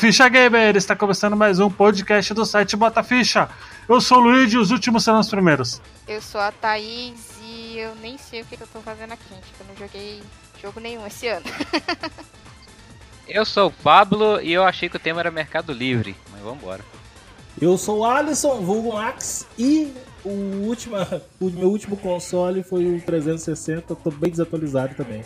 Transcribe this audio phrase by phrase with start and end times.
[0.00, 0.76] Ficha Gamer!
[0.76, 3.50] Está começando mais um podcast do site Bota Ficha.
[3.86, 5.78] Eu sou o Luigi e os últimos serão os primeiros.
[6.08, 9.44] Eu sou a Thaís e eu nem sei o que, eu tô fazendo aqui, gente.
[9.60, 10.22] Eu não joguei
[10.62, 11.44] jogo nenhum esse ano.
[13.28, 16.82] eu sou o Pablo e eu achei que o tema era Mercado Livre, mas vambora.
[17.60, 19.92] Eu sou o Alisson, vulgo Max, e
[20.24, 25.22] o, última, o meu último console foi o 360, tô bem desatualizado também.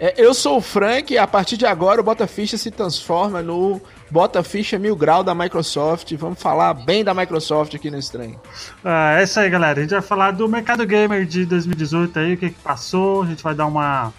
[0.00, 3.42] É, eu sou o Frank e a partir de agora o Bota Ficha se transforma
[3.42, 3.80] no
[4.10, 6.12] Bota Ficha Mil Grau da Microsoft.
[6.14, 8.38] Vamos falar bem da Microsoft aqui nesse trem.
[8.84, 9.80] Ah, é isso aí, galera.
[9.80, 13.22] A gente vai falar do mercado gamer de 2018 aí, o que, que passou.
[13.22, 14.12] A gente vai dar uma.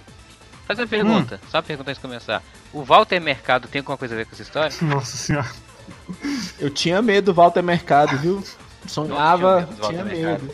[0.67, 1.47] Fazer uma pergunta, hum.
[1.49, 2.43] só uma pergunta antes de começar.
[2.73, 4.75] O Walter Mercado tem alguma coisa a ver com essa história?
[4.83, 5.49] Nossa senhora.
[6.59, 8.43] Eu tinha medo do Walter Mercado, viu?
[8.86, 10.16] Sonhava, tinha medo.
[10.16, 10.52] Tinha medo.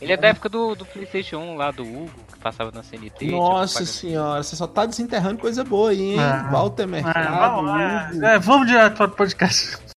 [0.00, 3.30] Ele é da época do, do PlayStation 1 lá do Hugo, que passava na CNT.
[3.30, 6.20] Nossa senhora, você só tá desenterrando coisa boa aí, hein?
[6.20, 7.18] É, Walter Mercado.
[7.18, 9.87] É, vamos, é, vamos direto para o podcast.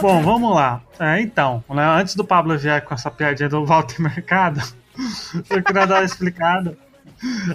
[0.00, 0.82] Bom, vamos lá.
[0.98, 4.60] É, então, né, antes do Pablo vier com essa piadinha do Walter Mercado,
[5.48, 6.76] eu queria dar uma explicada.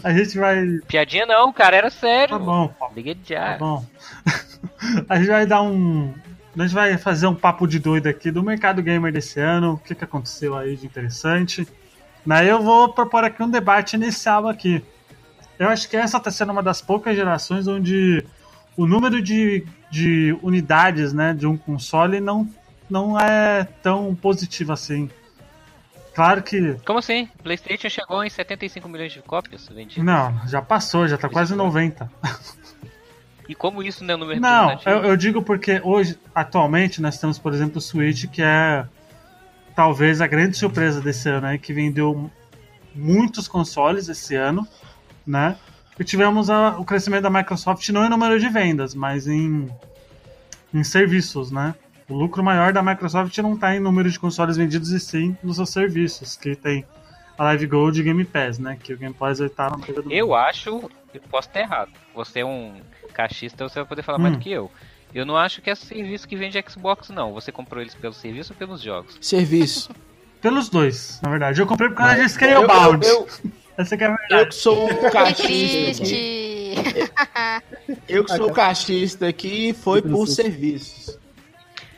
[0.03, 0.65] A gente vai.
[0.87, 2.37] Piadinha não, cara, era sério.
[2.37, 2.73] Tá bom.
[2.95, 3.53] Liguei já.
[3.53, 3.85] Tá bom.
[5.09, 6.13] A gente vai dar um.
[6.57, 9.77] A gente vai fazer um papo de doido aqui do mercado gamer desse ano, o
[9.77, 11.67] que, que aconteceu aí de interessante.
[12.25, 14.83] Daí eu vou propor aqui um debate inicial aqui.
[15.59, 18.25] Eu acho que essa está sendo uma das poucas gerações onde
[18.75, 22.47] o número de, de unidades né, de um console não,
[22.89, 25.09] não é tão positivo assim.
[26.13, 26.75] Claro que.
[26.85, 27.29] Como assim?
[27.43, 30.03] PlayStation chegou em 75 milhões de cópias vendidas?
[30.03, 32.11] Não, já passou, já tá quase 90.
[33.47, 37.39] E como isso não é número Não, eu, eu, digo porque hoje, atualmente, nós temos,
[37.39, 38.85] por exemplo, o Switch, que é
[39.73, 42.29] talvez a grande surpresa desse ano, aí, que vendeu
[42.93, 44.67] muitos consoles esse ano,
[45.25, 45.55] né?
[45.99, 49.67] E tivemos a, o crescimento da Microsoft não em número de vendas, mas em,
[50.73, 51.73] em serviços, né?
[52.07, 55.57] O lucro maior da Microsoft não está em número de consoles vendidos e sim nos
[55.57, 56.85] seus serviços, que tem
[57.37, 58.77] a Live Gold e Game Pass, né?
[58.81, 61.91] Que o Game Pass está na do Eu acho, eu posso estar errado.
[62.15, 62.79] Você é um
[63.13, 64.21] caixista, você vai poder falar hum.
[64.21, 64.71] mais do que eu.
[65.13, 67.33] Eu não acho que é serviço que vende Xbox, não.
[67.33, 69.17] Você comprou eles pelo serviço ou pelos jogos?
[69.19, 69.89] Serviço.
[70.41, 71.59] pelos dois, na verdade.
[71.59, 73.05] Eu comprei por causa de Scalebound.
[73.05, 74.41] Eu, eu, eu, essa que é a verdade.
[74.41, 76.75] Eu que sou o cachista aqui.
[78.07, 81.17] Eu que sou o cachista aqui foi por serviços.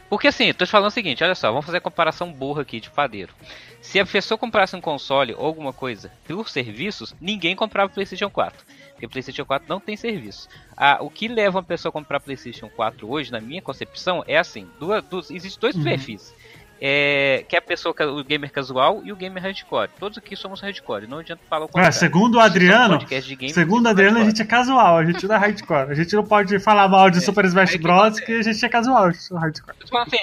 [0.10, 2.80] Porque assim, tô te falando o seguinte, olha só, vamos fazer a comparação burra aqui
[2.80, 3.32] de padeiro.
[3.80, 8.30] Se a pessoa comprasse um console ou alguma coisa por serviços, ninguém comprava o PlayStation
[8.30, 8.66] 4.
[8.92, 10.50] Porque o PlayStation 4 não tem serviço.
[10.76, 14.38] Ah, o que leva uma pessoa a comprar PlayStation 4 hoje, na minha concepção, é
[14.38, 15.84] assim: duas, duas, existem dois uhum.
[15.84, 16.34] perfis
[16.82, 19.90] é, que é a pessoa, o gamer casual e o gamer hardcore.
[20.00, 21.90] Todos aqui somos hardcore, não adianta falar o é, contrário.
[21.90, 23.00] É, segundo o Adriano,
[23.54, 25.92] segundo o Adriano, a gente é casual, a gente não é hardcore.
[25.92, 28.20] A gente não pode falar mal de é, Super Smash Bros.
[28.20, 29.76] que a gente é casual, hardcore.
[29.84, 30.18] Então, assim,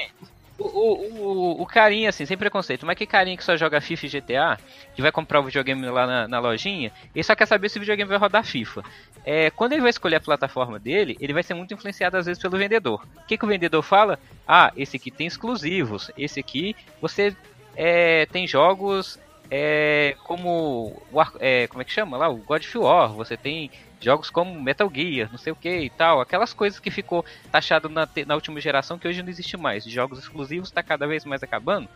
[0.59, 4.09] o, o, o, carinha, assim, sem preconceito, mas que carinha que só joga FIFA e
[4.09, 4.59] GTA,
[4.95, 7.81] que vai comprar o videogame lá na, na lojinha, ele só quer saber se o
[7.81, 8.83] videogame vai rodar FIFA.
[9.25, 12.41] É, quando ele vai escolher a plataforma dele, ele vai ser muito influenciado às vezes
[12.41, 13.05] pelo vendedor.
[13.17, 14.19] O que, que o vendedor fala?
[14.47, 17.37] Ah, esse aqui tem exclusivos, esse aqui você
[17.77, 19.19] é, tem jogos
[19.51, 21.03] é, como
[21.41, 22.29] é, como é que chama lá?
[22.29, 23.71] O God of War você tem
[24.01, 27.89] jogos como Metal Gear não sei o que e tal aquelas coisas que ficou taxado
[27.89, 29.85] na, na última geração que hoje não existe mais.
[29.85, 31.89] Jogos exclusivos está cada vez mais acabando.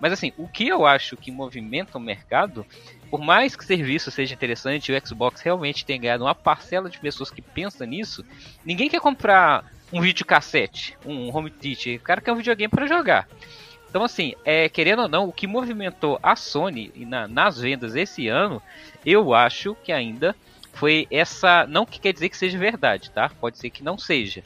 [0.00, 2.66] Mas assim o que eu acho que movimenta o mercado
[3.10, 6.98] por mais que o serviço seja interessante o Xbox realmente tenha ganhado uma parcela de
[6.98, 8.24] pessoas que pensam nisso
[8.64, 11.96] ninguém quer comprar um videocassete um home theater.
[11.96, 13.28] O cara quer um videogame para jogar
[13.94, 18.26] então, assim, é, querendo ou não, o que movimentou a Sony na, nas vendas esse
[18.26, 18.60] ano,
[19.06, 20.34] eu acho que ainda
[20.72, 21.64] foi essa.
[21.68, 23.30] Não que quer dizer que seja verdade, tá?
[23.40, 24.42] Pode ser que não seja.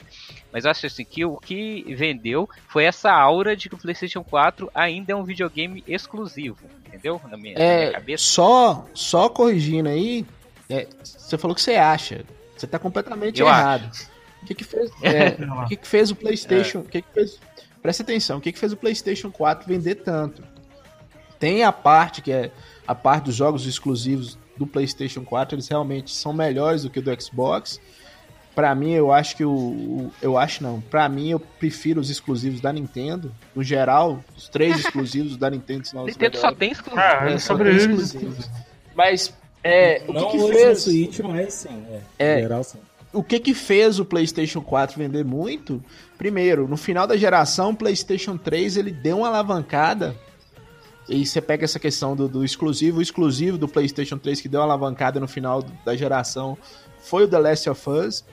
[0.53, 4.23] Mas eu acho assim que o que vendeu foi essa aura de que o PlayStation
[4.23, 7.19] 4 ainda é um videogame exclusivo, entendeu?
[7.27, 8.23] Na minha, é, na minha cabeça.
[8.25, 10.27] Só, só corrigindo aí,
[10.69, 12.23] É, você falou que você acha.
[12.55, 13.89] Você tá completamente Eu errado.
[14.43, 16.81] O que que fez, é, o que que fez o PlayStation?
[16.81, 17.39] O que que fez?
[17.81, 18.37] Presta atenção.
[18.37, 20.43] O que que fez o PlayStation 4 vender tanto?
[21.39, 22.51] Tem a parte que é
[22.85, 27.01] a parte dos jogos exclusivos do PlayStation 4, eles realmente são melhores do que o
[27.01, 27.79] do Xbox.
[28.53, 30.81] Pra mim, eu acho que o, o- eu acho não.
[30.81, 33.33] Pra mim, eu prefiro os exclusivos da Nintendo.
[33.55, 36.99] No geral, os três exclusivos da Nintendo são os Nintendo só tem exclusivo.
[37.01, 38.01] É, É, sobre são eles.
[38.13, 38.49] exclusivos.
[38.93, 39.33] Mas
[39.63, 40.79] é, o que, Não que hoje fez?
[40.81, 41.85] Switch, mas sim.
[41.89, 42.01] É,
[42.33, 42.39] É.
[42.39, 42.79] Em geral, sim.
[43.11, 45.83] O que que fez o PlayStation 4 vender muito?
[46.17, 50.15] Primeiro, no final da geração, o PlayStation 3 ele deu uma alavancada.
[51.07, 54.59] E você pega essa questão do, do exclusivo, o exclusivo do PlayStation 3 que deu
[54.59, 56.55] uma alavancada no final da geração
[56.99, 58.23] foi o The Last of Us.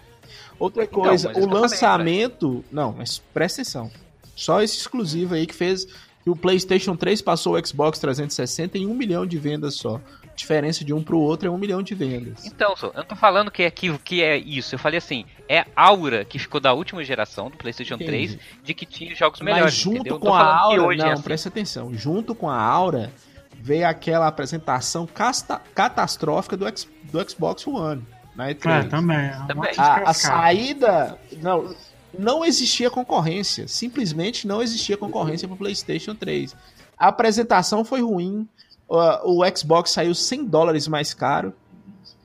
[0.58, 2.64] Outra coisa, mas isso o eu falei, lançamento.
[2.70, 3.90] não, mas presta atenção.
[4.34, 5.86] Só esse exclusivo aí que fez
[6.22, 10.00] que o PlayStation 3 passou o Xbox 360 em um milhão de vendas só.
[10.36, 12.44] Diferença de um pro outro é um milhão de vendas.
[12.44, 14.74] Então, só, eu não tô falando que é, que, que é isso.
[14.74, 18.36] Eu falei assim, é a aura que ficou da última geração do PlayStation Entendi.
[18.36, 19.64] 3 de que tinha jogos melhores.
[19.64, 20.20] Mas junto entendeu?
[20.20, 21.22] Com a aura, hoje não, é assim.
[21.22, 21.94] presta atenção.
[21.94, 23.10] Junto com a aura
[23.58, 28.06] veio aquela apresentação casta- catastrófica do, X- do Xbox One
[28.36, 28.90] na É, E3.
[28.90, 29.16] também.
[29.16, 29.62] é uma Também.
[29.64, 30.12] crítica a, a cara.
[30.14, 31.74] saída, não,
[32.18, 33.66] não existia concorrência.
[33.66, 36.54] Simplesmente não existia concorrência para PlayStation 3.
[36.98, 38.46] A apresentação foi ruim.
[38.88, 41.52] O, o Xbox saiu 100 dólares mais caro.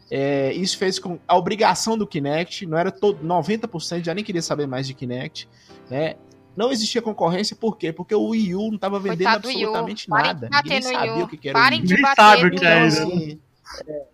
[0.09, 4.41] É, isso fez com a obrigação do Kinect, não era todo 90%, já nem queria
[4.41, 5.47] saber mais de Kinect,
[5.89, 6.15] né?
[6.53, 7.93] Não existia concorrência, por quê?
[7.93, 10.49] Porque o Wii U não estava vendendo Coitado absolutamente nada.
[10.51, 11.81] Ninguém sabia o que, que era o Wii U.
[11.81, 13.39] Ninguém sabe o que é assim,
[13.87, 14.05] é,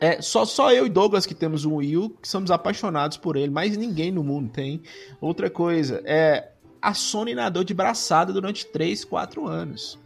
[0.00, 3.36] é, só, só eu e Douglas que temos um Wii U, que somos apaixonados por
[3.36, 4.82] ele, mas ninguém no mundo tem.
[5.20, 6.48] Outra coisa, é
[6.80, 9.98] a Sony nadou de braçada durante 3, 4 anos.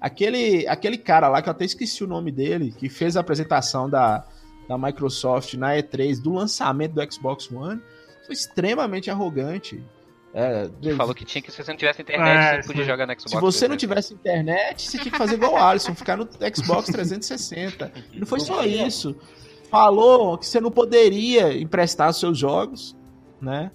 [0.00, 3.88] Aquele, aquele cara lá, que eu até esqueci o nome dele, que fez a apresentação
[3.90, 4.24] da,
[4.68, 7.80] da Microsoft na E3 do lançamento do Xbox One,
[8.24, 9.82] foi extremamente arrogante.
[10.34, 13.12] É, Falou que tinha que se você não tivesse internet, É, você podia jogar no
[13.14, 13.30] Xbox.
[13.32, 13.78] se você não 360.
[13.78, 17.90] tivesse internet, você tinha que fazer igual o Alisson, ficar no Xbox 360.
[18.12, 19.16] E não foi só isso.
[19.70, 22.94] Falou que você não poderia emprestar seus jogos,
[23.40, 23.70] né?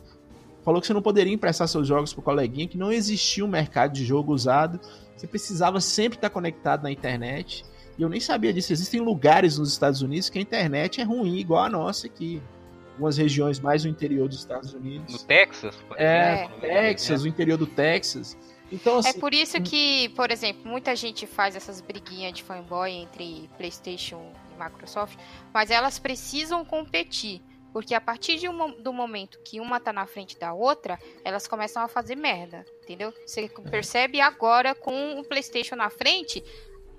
[0.64, 3.94] Falou que você não poderia emprestar seus jogos pro coleguinha, que não existia um mercado
[3.94, 4.80] de jogo usado.
[5.16, 7.66] Você precisava sempre estar conectado na internet.
[7.98, 8.72] E eu nem sabia disso.
[8.72, 12.42] Existem lugares nos Estados Unidos que a internet é ruim, igual a nossa aqui.
[12.94, 15.12] Algumas regiões mais no interior dos Estados Unidos.
[15.12, 15.76] No Texas?
[15.98, 18.38] É, exemplo, Texas, o interior do Texas.
[18.72, 22.92] Então, assim, É por isso que, por exemplo, muita gente faz essas briguinhas de fanboy
[22.92, 25.18] entre PlayStation e Microsoft,
[25.54, 27.42] mas elas precisam competir.
[27.74, 31.48] Porque a partir de um do momento que uma tá na frente da outra, elas
[31.48, 33.12] começam a fazer merda, entendeu?
[33.26, 36.44] Você percebe agora com o PlayStation na frente,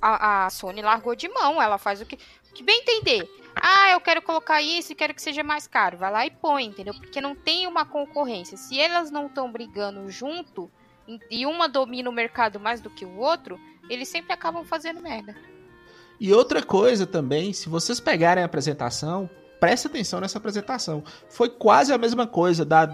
[0.02, 2.18] a, a Sony largou de mão, ela faz o que,
[2.52, 3.30] que bem entender.
[3.54, 5.96] Ah, eu quero colocar isso e quero que seja mais caro.
[5.96, 6.92] Vai lá e põe, entendeu?
[6.92, 8.56] Porque não tem uma concorrência.
[8.56, 10.68] Se elas não estão brigando junto,
[11.30, 15.36] e uma domina o mercado mais do que o outro, eles sempre acabam fazendo merda.
[16.18, 19.28] E outra coisa também, se vocês pegarem a apresentação,
[19.60, 21.02] presta atenção nessa apresentação.
[21.28, 22.86] Foi quase a mesma coisa da,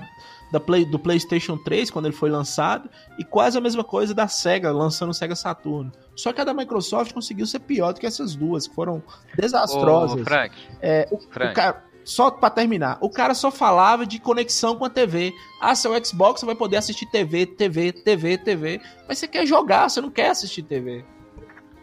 [0.51, 2.89] da Play, do PlayStation 3 quando ele foi lançado
[3.19, 5.91] e quase a mesma coisa da Sega lançando o Sega Saturn.
[6.15, 9.03] Só que a da Microsoft conseguiu ser pior do que essas duas, que foram
[9.37, 10.21] desastrosas.
[10.21, 11.53] Ô, Frank, É, o, Frank.
[11.53, 15.33] o cara, só pra terminar, o cara só falava de conexão com a TV.
[15.61, 18.81] Ah, seu Xbox você vai poder assistir TV, TV, TV, TV.
[19.09, 21.05] Mas você quer jogar, você não quer assistir TV.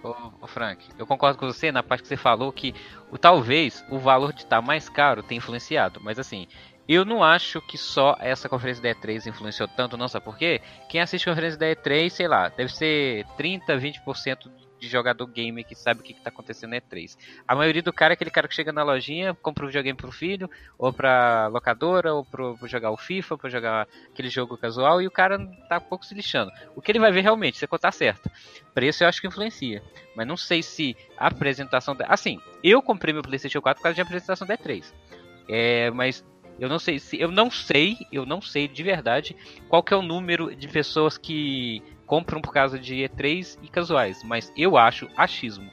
[0.08, 2.74] Ô, ô, Frank, eu concordo com você na parte que você falou que
[3.12, 6.48] o, talvez o valor de estar mais caro tenha influenciado, mas assim,
[6.88, 10.62] eu não acho que só essa conferência da E3 influenciou tanto, não sabe por quê?
[10.88, 14.50] Quem assiste a conferência da E3, sei lá, deve ser 30, 20%
[14.80, 17.18] de jogador gamer que sabe o que, que tá acontecendo na E3.
[17.48, 20.12] A maioria do cara é aquele cara que chega na lojinha, compra um videogame pro
[20.12, 25.02] filho, ou pra locadora, ou pro, pra jogar o FIFA, pra jogar aquele jogo casual,
[25.02, 26.52] e o cara tá pouco se lixando.
[26.76, 28.32] O que ele vai ver realmente, se a conta tá certa.
[28.74, 29.82] Preço eu acho que influencia.
[30.16, 31.96] Mas não sei se a apresentação.
[31.96, 32.06] Da...
[32.08, 34.84] Assim, eu comprei meu PlayStation 4 por causa de apresentação da E3.
[35.50, 36.26] É, mas
[36.60, 37.20] eu não sei se.
[37.20, 39.36] Eu não sei, eu não sei de verdade
[39.70, 44.24] qual que é o número de pessoas que compram por causa de E3 e casuais.
[44.24, 45.70] Mas eu acho achismo.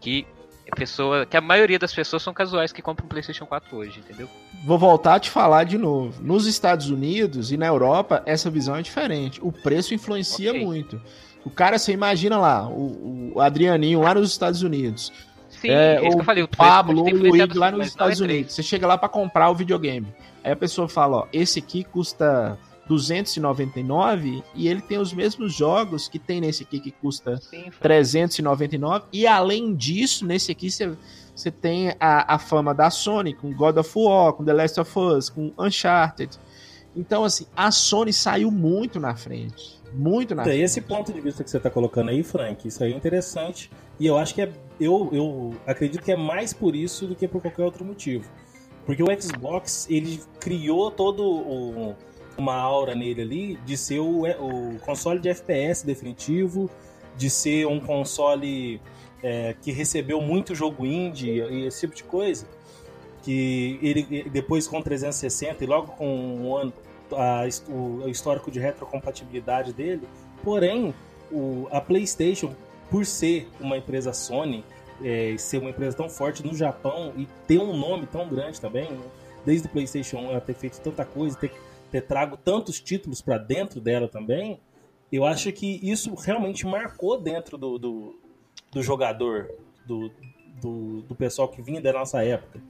[0.00, 0.26] Que
[0.70, 1.26] a pessoa.
[1.26, 4.28] Que a maioria das pessoas são casuais que compram PlayStation 4 hoje, entendeu?
[4.64, 6.20] Vou voltar a te falar de novo.
[6.22, 9.38] Nos Estados Unidos e na Europa, essa visão é diferente.
[9.42, 10.64] O preço influencia Ok.
[10.64, 11.00] muito.
[11.44, 15.12] O cara, você imagina lá, o, o Adrianinho lá nos Estados Unidos.
[15.48, 16.42] Sim, é, é isso que o eu falei.
[16.42, 18.24] O Pablo ou o Luigi lá nos é Estados E3.
[18.24, 18.54] Unidos.
[18.54, 20.06] Você chega lá pra comprar o videogame.
[20.44, 22.58] Aí a pessoa fala, ó, esse aqui custa
[22.88, 29.04] 299 e ele tem os mesmos jogos que tem nesse aqui que custa Sim, 399
[29.12, 30.96] e além disso, nesse aqui você
[31.34, 34.98] você tem a, a fama da Sony com God of War, com The Last of
[34.98, 36.36] Us, com Uncharted.
[36.96, 39.78] Então, assim, a Sony saiu muito na frente.
[39.94, 40.64] Muito na Então, frente.
[40.64, 43.70] esse ponto de vista que você tá colocando aí, Frank, isso aí é interessante.
[44.00, 44.50] E eu acho que é.
[44.80, 48.28] Eu, eu acredito que é mais por isso do que por qualquer outro motivo.
[48.84, 51.94] Porque o Xbox, ele criou todo o-
[52.38, 56.70] uma aura nele ali de ser o, o console de FPS definitivo,
[57.16, 58.80] de ser um console
[59.22, 62.46] é, que recebeu muito jogo indie e esse tipo de coisa.
[63.22, 66.72] Que ele depois com 360 e logo com um ano,
[67.12, 70.02] a- o, o histórico de retrocompatibilidade dele.
[70.42, 70.94] Porém,
[71.30, 72.54] o, a PlayStation,
[72.88, 74.64] por ser uma empresa Sony,
[75.02, 78.88] é, ser uma empresa tão forte no Japão e ter um nome tão grande também,
[78.90, 78.98] né?
[79.44, 81.50] desde o PlayStation 1 ela ter feito tanta coisa, ter,
[81.90, 84.60] ter trago tantos títulos para dentro dela também,
[85.10, 88.18] eu acho que isso realmente marcou dentro do, do,
[88.70, 89.50] do jogador,
[89.86, 90.10] do,
[90.60, 92.60] do, do pessoal que vinha da nossa época.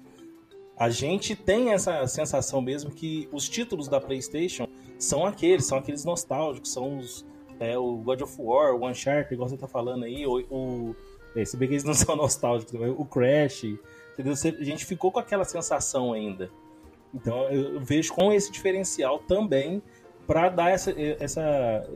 [0.77, 6.05] A gente tem essa sensação mesmo que os títulos da PlayStation são aqueles, são aqueles
[6.05, 7.27] nostálgicos, são os,
[7.59, 10.97] é, o God of War, o Uncharted, igual você tá falando aí, o, o
[11.35, 13.65] é, se bem que eles não são nostálgicos, o Crash,
[14.13, 14.33] entendeu?
[14.33, 16.51] A gente ficou com aquela sensação ainda.
[17.15, 19.83] Então eu vejo com esse diferencial também
[20.27, 21.89] para dar essa, essa,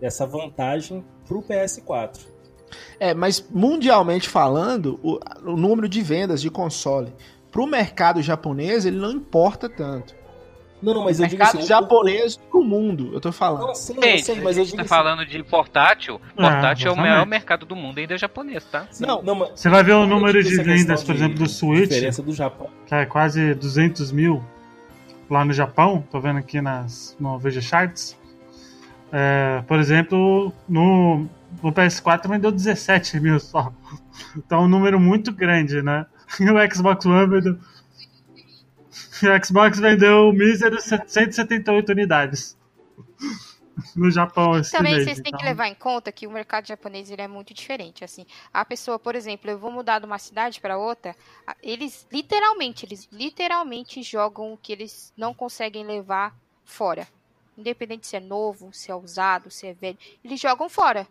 [0.00, 2.26] essa vantagem pro PS4.
[2.98, 7.12] É, mas mundialmente falando, o, o número de vendas de console
[7.50, 10.14] pro mercado japonês, ele não importa tanto.
[10.82, 13.66] Não, não, mas o eu digo mercado assim, o- japonês do mundo, eu tô falando.
[13.66, 16.20] Não, sim, eu sei, a mas eu gente digo tá assim, falando de portátil.
[16.36, 18.86] Portátil é o maior mercado do mundo, ainda é japonês, tá?
[18.90, 21.38] sim, não, mas- Você vai ver o eu número digo de vendas, por de exemplo,
[21.38, 22.68] do Switch, diferença do Japão.
[22.86, 24.44] que é quase 200 mil
[25.28, 26.04] lá no Japão.
[26.10, 28.16] Tô vendo aqui nas, no VG Charts.
[29.12, 31.26] É, por exemplo, no,
[31.62, 33.72] no PS4 vendeu 17 mil só.
[34.36, 36.04] Então, é um número muito grande, né?
[36.40, 37.56] E o Xbox One vendeu.
[39.22, 42.56] E o Xbox vendeu míseros 178 unidades.
[43.94, 45.04] No Japão esse Também mês.
[45.04, 45.48] vocês têm que então.
[45.48, 48.04] levar em conta que o mercado japonês ele é muito diferente.
[48.04, 51.14] Assim, a pessoa, por exemplo, eu vou mudar de uma cidade para outra,
[51.46, 56.34] a- eles literalmente, eles literalmente jogam o que eles não conseguem levar
[56.64, 57.06] fora.
[57.56, 61.06] Independente se é novo, se é usado, se é velho, eles jogam fora.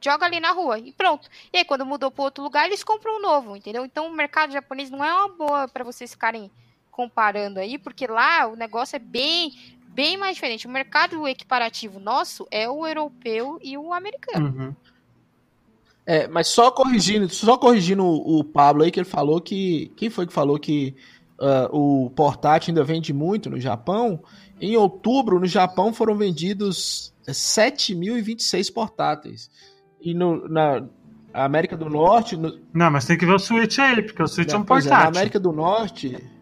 [0.00, 1.28] Joga ali na rua e pronto.
[1.52, 3.84] E aí, quando mudou para outro lugar, eles compram um novo, entendeu?
[3.84, 6.48] Então, o mercado japonês não é uma boa para vocês ficarem
[6.94, 9.52] comparando aí, porque lá o negócio é bem,
[9.88, 10.66] bem mais diferente.
[10.66, 14.46] O mercado equiparativo nosso é o europeu e o americano.
[14.46, 14.74] Uhum.
[16.06, 19.90] É, mas só corrigindo, só corrigindo o, o Pablo aí, que ele falou que.
[19.96, 20.94] Quem foi que falou que
[21.40, 24.22] ah, o portátil ainda vende muito no Japão?
[24.60, 29.50] Em outubro, no Japão, foram vendidos 7.026 portáteis.
[30.00, 30.84] E no, na
[31.32, 32.36] América do Norte.
[32.36, 34.86] no- Não, mas tem que ver o Switch aí, porque o Switch é um pois
[34.86, 35.18] é, na portátil.
[35.18, 36.33] América do Norte.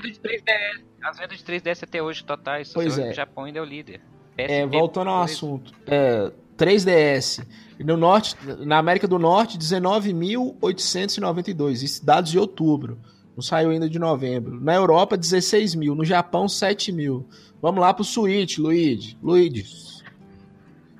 [0.00, 0.82] Venda de 3DS.
[1.02, 2.72] As vendas de 3DS até hoje totais.
[2.72, 3.12] Pois o é.
[3.12, 4.00] Japão ainda é o líder.
[4.36, 7.44] É, PSP, voltando ao assunto, é, 3DS.
[7.80, 11.82] No norte, na América do Norte, 19.892.
[11.82, 12.98] Isso dados de outubro.
[13.36, 14.60] Não saiu ainda de novembro.
[14.60, 15.94] Na Europa, 16 mil.
[15.94, 17.28] No Japão, 7 mil.
[17.60, 19.18] Vamos lá pro Switch, Luigi.
[19.22, 19.64] Luigi.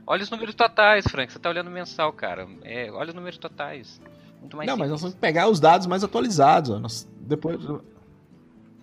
[0.06, 1.32] Olha os números totais, Frank.
[1.32, 2.46] Você tá olhando mensal, cara.
[2.62, 4.00] É, olha os números totais.
[4.40, 5.14] Muito mais Não, mas nós simples.
[5.14, 6.70] vamos pegar os dados mais atualizados.
[6.70, 6.78] Ó.
[6.78, 7.58] Nós- depois,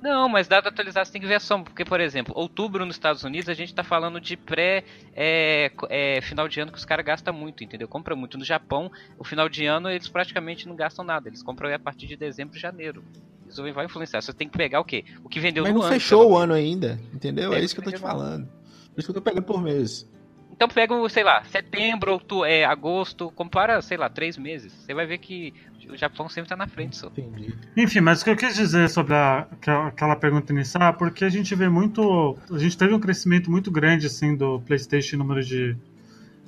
[0.02, 1.64] Não, mas dado atualizado você tem que ver a soma.
[1.64, 4.84] Porque, por exemplo, outubro nos Estados Unidos a gente tá falando de pré
[5.16, 7.88] é, é, final de ano que os caras gastam muito, entendeu?
[7.88, 8.38] Compra muito.
[8.38, 11.30] No Japão, o final de ano eles praticamente não gastam nada.
[11.30, 13.04] Eles compram a partir de dezembro e janeiro.
[13.48, 14.22] Isso vai influenciar.
[14.22, 15.06] Você tem que pegar o quê?
[15.24, 15.94] O que vendeu mas no não ano.
[15.94, 16.44] fechou pelo o menos.
[16.44, 17.00] ano ainda.
[17.14, 17.54] Entendeu?
[17.54, 18.46] É, É, isso que eu tô te falando.
[18.94, 20.10] Por isso que eu tô pegando por mês.
[20.52, 24.72] Então pega, sei lá, setembro, outubro, é, agosto, compara, sei lá, três meses.
[24.74, 25.54] Você vai ver que
[25.90, 27.08] o Japão sempre tá na frente só.
[27.08, 27.54] Entendi.
[27.76, 31.30] Enfim, mas o que eu quis dizer sobre a- aquela- pergunta inicial é porque a
[31.30, 32.38] gente vê muito.
[32.52, 35.76] A gente teve um crescimento muito grande assim do PlayStation em número de,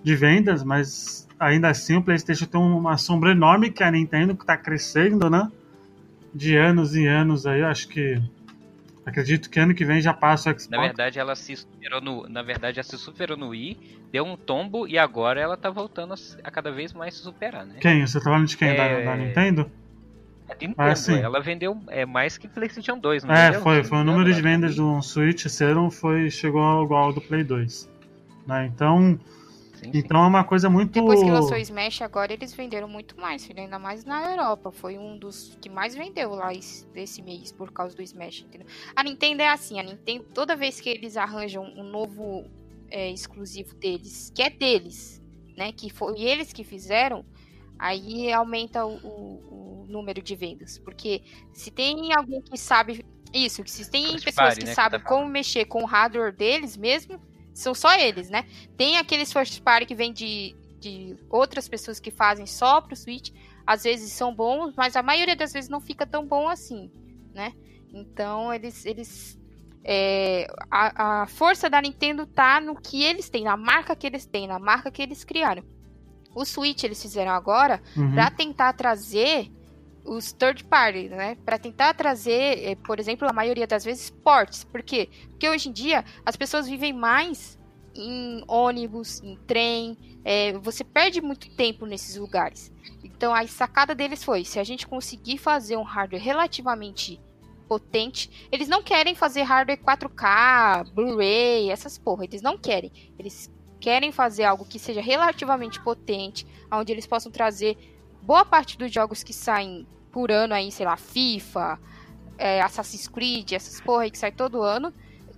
[0.04, 4.36] de vendas, mas ainda assim o PlayStation tem uma sombra enorme que é a Nintendo
[4.36, 5.50] que está crescendo, né?
[6.34, 7.64] De anos e anos aí.
[7.64, 8.22] Acho que.
[9.06, 10.70] Acredito que ano que vem já passa o Xbox.
[10.70, 13.78] Na verdade, ela se superou no, na verdade, ela se superou no Wii,
[14.12, 17.76] deu um tombo e agora ela tá voltando a, cada vez mais se superar, né?
[17.82, 18.06] Quem?
[18.06, 18.70] Você tá falando de quem?
[18.70, 19.70] É- Da, da Nintendo?
[20.50, 21.20] A Nintendo, Ah, sim.
[21.20, 23.62] ela vendeu é, mais que PlayStation 2, não É, vendeu?
[23.62, 27.44] foi, foi o número de vendas do Switch ano foi, chegou igual ao do Play
[27.44, 27.90] 2.
[28.46, 28.66] Né?
[28.74, 29.20] Então,
[29.86, 29.98] Sim, sim.
[30.00, 30.92] Então é uma coisa muito.
[30.92, 34.72] Depois que lançou o Smash, agora eles venderam muito mais, filho, ainda mais na Europa.
[34.72, 38.68] Foi um dos que mais vendeu lá es- desse mês por causa do Smash, entendeu?
[38.96, 42.46] A Nintendo é assim, a Nintendo, toda vez que eles arranjam um novo
[42.90, 45.20] é, exclusivo deles, que é deles,
[45.58, 45.72] né?
[45.72, 47.26] Que foi eles que fizeram,
[47.80, 50.78] aí aumenta o, o- o número de vendas.
[50.78, 55.00] Porque se tem alguém que sabe isso, que se tem pessoas que né, que sabem
[55.00, 57.20] tá como mexer com o hardware deles mesmo,
[57.54, 58.46] são só eles, né?
[58.76, 63.32] Tem aqueles first party que vem de, de outras pessoas que fazem só pro Switch.
[63.66, 66.92] Às vezes são bons, mas a maioria das vezes não fica tão bom assim,
[67.34, 67.54] né?
[67.94, 68.86] Então eles.
[68.86, 69.40] eles
[69.86, 74.26] é, a, a força da Nintendo tá no que eles têm, na marca que eles
[74.26, 75.64] têm, na marca que eles criaram.
[76.34, 78.14] O Switch eles fizeram agora Uhum.
[78.14, 79.52] para tentar trazer
[80.06, 81.36] os third party, né?
[81.46, 84.64] Para tentar trazer, eh, por exemplo, a maioria das vezes ports.
[84.64, 85.10] Por quê?
[85.30, 87.58] Porque hoje em dia as pessoas vivem mais
[87.96, 89.98] em ônibus, em trem.
[90.26, 92.72] eh, você perde muito tempo nesses lugares.
[93.04, 97.22] Então a sacada deles foi: se a gente conseguir fazer um hardware relativamente
[97.68, 102.26] potente, eles não querem fazer hardware 4K, Blu-ray, essas porra.
[102.26, 102.92] Eles não querem.
[103.18, 107.78] Eles querem fazer algo que seja relativamente potente, onde eles possam trazer
[108.24, 111.80] boa parte dos jogos que saem por ano aí, sei lá, FIFA,
[112.38, 114.94] é, Assassin's Creed, essas porra aí que sai todo ano,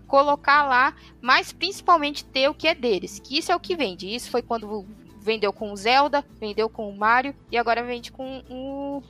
[0.07, 4.13] colocar lá, mas principalmente ter o que é deles, que isso é o que vende.
[4.13, 4.85] Isso foi quando
[5.19, 9.01] vendeu com o Zelda, vendeu com o Mario e agora vende com o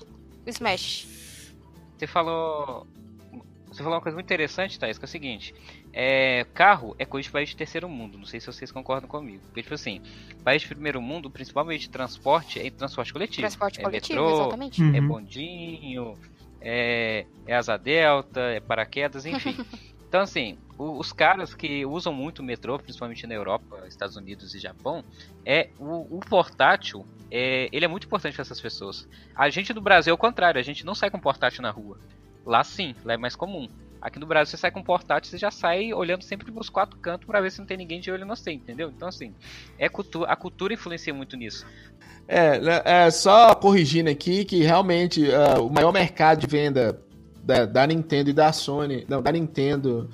[0.45, 1.07] Smash.
[1.97, 2.87] Você falou.
[3.75, 5.53] Você falou uma coisa muito interessante, Thaís, que é o seguinte.
[5.91, 8.17] É, carro é coisa de país de terceiro mundo.
[8.17, 9.43] Não sei se vocês concordam comigo.
[9.47, 9.99] Porque, tipo assim,
[10.45, 13.41] país de primeiro mundo, principalmente transporte, é transporte coletivo.
[13.41, 14.81] Transporte é coletivo, metrô, exatamente.
[14.81, 14.95] Uhum.
[14.95, 16.17] é bondinho,
[16.61, 19.53] é, é asa delta, é paraquedas, enfim.
[20.07, 24.53] então, assim, o- os caras que usam muito o metrô, principalmente na Europa, Estados Unidos
[24.53, 25.03] e Japão,
[25.45, 29.05] é o, o portátil, é, ele é muito importante para essas pessoas.
[29.35, 31.99] A gente do Brasil é o contrário, a gente não sai com portátil na rua.
[32.45, 33.67] Lá sim, lá é mais comum.
[34.01, 37.25] Aqui no Brasil você sai com portátil, você já sai olhando sempre pros quatro cantos
[37.25, 38.93] pra ver se não tem ninguém de olho no você, entendeu?
[38.95, 39.33] Então assim,
[39.79, 41.65] é cultu a cultura influencia muito nisso.
[42.27, 47.01] É, né, é, só corrigindo aqui que realmente ah, o maior mercado de venda
[47.43, 50.07] da, da Nintendo e da Sony, não, da Nintendo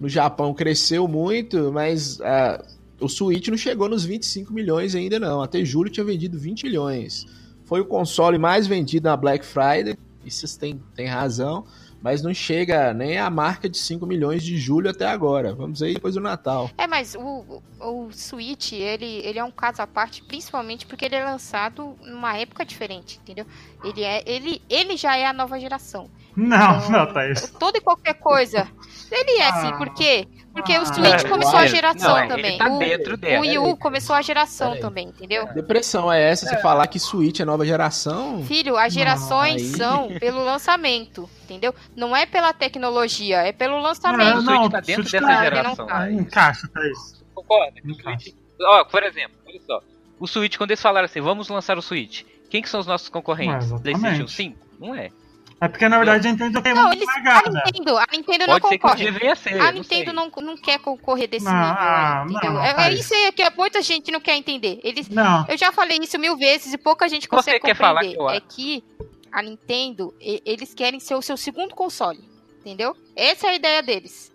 [0.00, 2.64] no Japão cresceu muito, mas ah,
[3.00, 5.42] o Switch não chegou nos 25 milhões ainda não.
[5.42, 7.26] Até julho tinha vendido 20 milhões.
[7.64, 9.96] Foi o console mais vendido na Black Friday,
[10.30, 11.64] vocês têm, têm razão,
[12.02, 15.54] mas não chega nem a marca de 5 milhões de julho até agora.
[15.54, 16.70] Vamos aí depois do Natal.
[16.78, 21.16] É, mas o, o, Switch, ele, ele é um caso à parte, principalmente porque ele
[21.16, 23.46] é lançado numa época diferente, entendeu?
[23.82, 26.08] Ele, é, ele, ele já é a nova geração.
[26.36, 27.50] Não, Então, não, Thaís.
[27.58, 28.68] Toda e qualquer coisa.
[29.10, 29.78] Ele é assim, Ah.
[29.78, 30.28] por quê?
[30.56, 30.84] Porque o Ah.
[30.86, 32.46] Switch É, começou a geração Não, é, também.
[32.46, 33.38] Ele tá o, dentro dela.
[33.38, 35.46] o Wii U começou a geração também, entendeu?
[35.52, 38.42] Depressão é essa, você falar que Switch é nova geração?
[38.44, 41.74] Filho, as gerações aí- são pelo lançamento, entendeu?
[41.94, 44.22] Não é pela tecnologia, é pelo O lançamento.
[44.38, 45.76] Ah, Não, Switch tá dentro Switch dessa tá- geração.
[45.76, 45.98] não tá.
[45.98, 47.24] Ah, encaixa, Thaís.
[47.34, 47.80] Concorda?
[47.80, 48.20] que o Encaixa.
[48.30, 49.80] Switch- Ó, por exemplo, olha só.
[50.18, 53.10] O Switch, quando eles falaram assim, vamos lançar o Switch, quem que são os nossos
[53.10, 53.68] concorrentes?
[53.68, 54.32] PlayStation exatamente.
[54.32, 54.58] 5?
[54.80, 55.10] Não é.
[55.58, 57.62] É porque, na verdade, a Nintendo tem Não, muito eles, a largada.
[57.64, 59.36] Nintendo, a Nintendo não Pode concorre.
[59.36, 59.54] ser.
[59.58, 60.12] A não Nintendo sei.
[60.12, 62.52] não, não quer concorrer desse Não, nível, ah, entendeu?
[62.52, 64.80] não, é, é isso aí que muita gente não quer entender.
[64.84, 68.02] Eles, Não, eu já falei isso mil vezes e pouca gente Você consegue quer falar
[68.02, 68.16] compreender.
[68.16, 68.84] que eu é que
[69.32, 72.22] a Nintendo, eles querem ser o seu segundo console,
[72.60, 72.94] entendeu?
[73.16, 74.30] Essa é a ideia deles.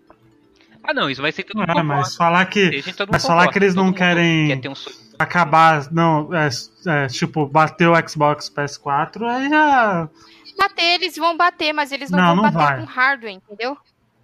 [0.82, 3.74] Ah, não, isso vai ser tudo não é, mas falar que mas falar que eles
[3.76, 4.74] todo não querem- Quer um
[5.16, 6.48] acabar, não, é,
[6.86, 10.08] é, tipo, bater o Xbox PS4, aí já.
[10.56, 12.78] Bater, eles vão bater, mas eles não, Não, vão não bater vai.
[12.80, 13.76] com hardware, entendeu?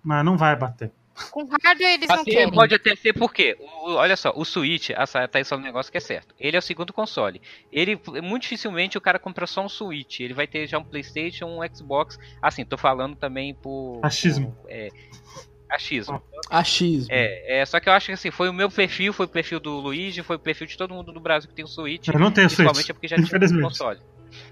[0.02, 0.90] Mas não vai bater.
[1.32, 2.52] Com hardware eles não Assim, querem.
[2.52, 5.90] pode até ser porque, o- olha só, o Switch, a Sa- Thaís falou um negócio
[5.90, 6.32] que é certo.
[6.38, 7.42] Ele é o segundo console.
[7.72, 10.20] Ele, muito dificilmente o cara compra só um Switch.
[10.20, 12.16] Ele vai ter já um Playstation, um Xbox.
[12.40, 13.98] Assim, tô falando também por...
[14.00, 14.52] Achismo.
[14.62, 14.90] por, é,
[15.68, 16.22] achismo.
[16.48, 17.08] Achismo.
[17.10, 19.58] É, é, só que eu acho que assim, foi o meu perfil, foi o perfil
[19.58, 22.06] do Luigi, foi o perfil de todo mundo do Brasil que tem um Switch.
[22.06, 22.90] Eu não tenho Principalmente Switch.
[22.90, 23.98] é porque já tinha um console.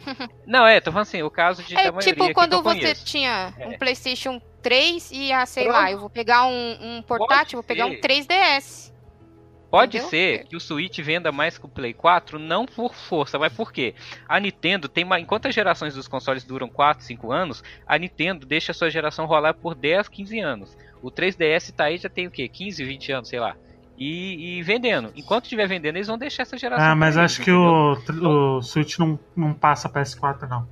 [0.46, 3.04] Não, é, tô falando assim, o caso de É tipo que quando eu você conheço.
[3.04, 3.66] tinha É.
[3.66, 5.76] um PlayStation 3 e, ah, sei Pronto.
[5.76, 8.00] lá, eu vou pegar um, um portátil, vou pegar um ser.
[8.00, 8.92] 3DS.
[9.68, 10.08] Pode Entendeu?
[10.10, 13.72] ser que o Switch venda mais que o Play 4, não por força, mas por
[13.72, 13.94] quê?
[14.28, 15.18] A Nintendo tem uma.
[15.18, 19.26] Enquanto as gerações dos consoles duram 4, 5 anos, a Nintendo deixa a sua geração
[19.26, 20.76] rolar por 10, 15 anos.
[21.02, 22.48] O 3DS tá aí já tem o quê?
[22.48, 23.56] 15, 20 anos, sei lá.
[23.98, 25.10] E, e vendendo.
[25.16, 26.84] Enquanto estiver vendendo, eles vão deixar essa geração.
[26.84, 28.28] Ah, mas eles, acho que entendeu?
[28.30, 30.66] o, o Switch não, não passa PS4, não.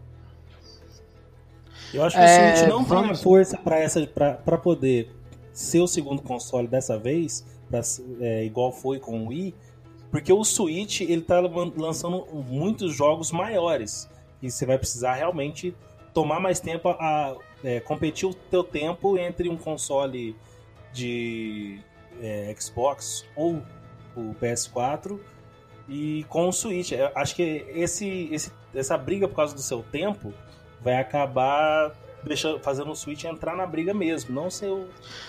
[1.92, 5.10] Eu acho que o É, Switch não tem a vamos- força pra essa pra poder
[5.52, 7.80] ser o segundo console dessa vez, pra,
[8.20, 9.54] é, igual foi com o Wii,
[10.10, 14.08] Porque o Switch, ele tá lan- lançando muitos jogos maiores.
[14.40, 15.74] E você vai precisar realmente
[16.12, 20.36] tomar mais tempo a, a, é, competir o teu tempo entre um console
[20.92, 21.80] de
[22.22, 23.62] é, Xbox ou
[24.16, 25.18] o PS4
[25.88, 26.92] e com o Switch.
[26.92, 30.32] Eu acho que esse, esse, essa briga por causa do seu tempo
[30.80, 34.86] vai acabar deixando, fazendo o Switch entrar na briga mesmo, não ser o.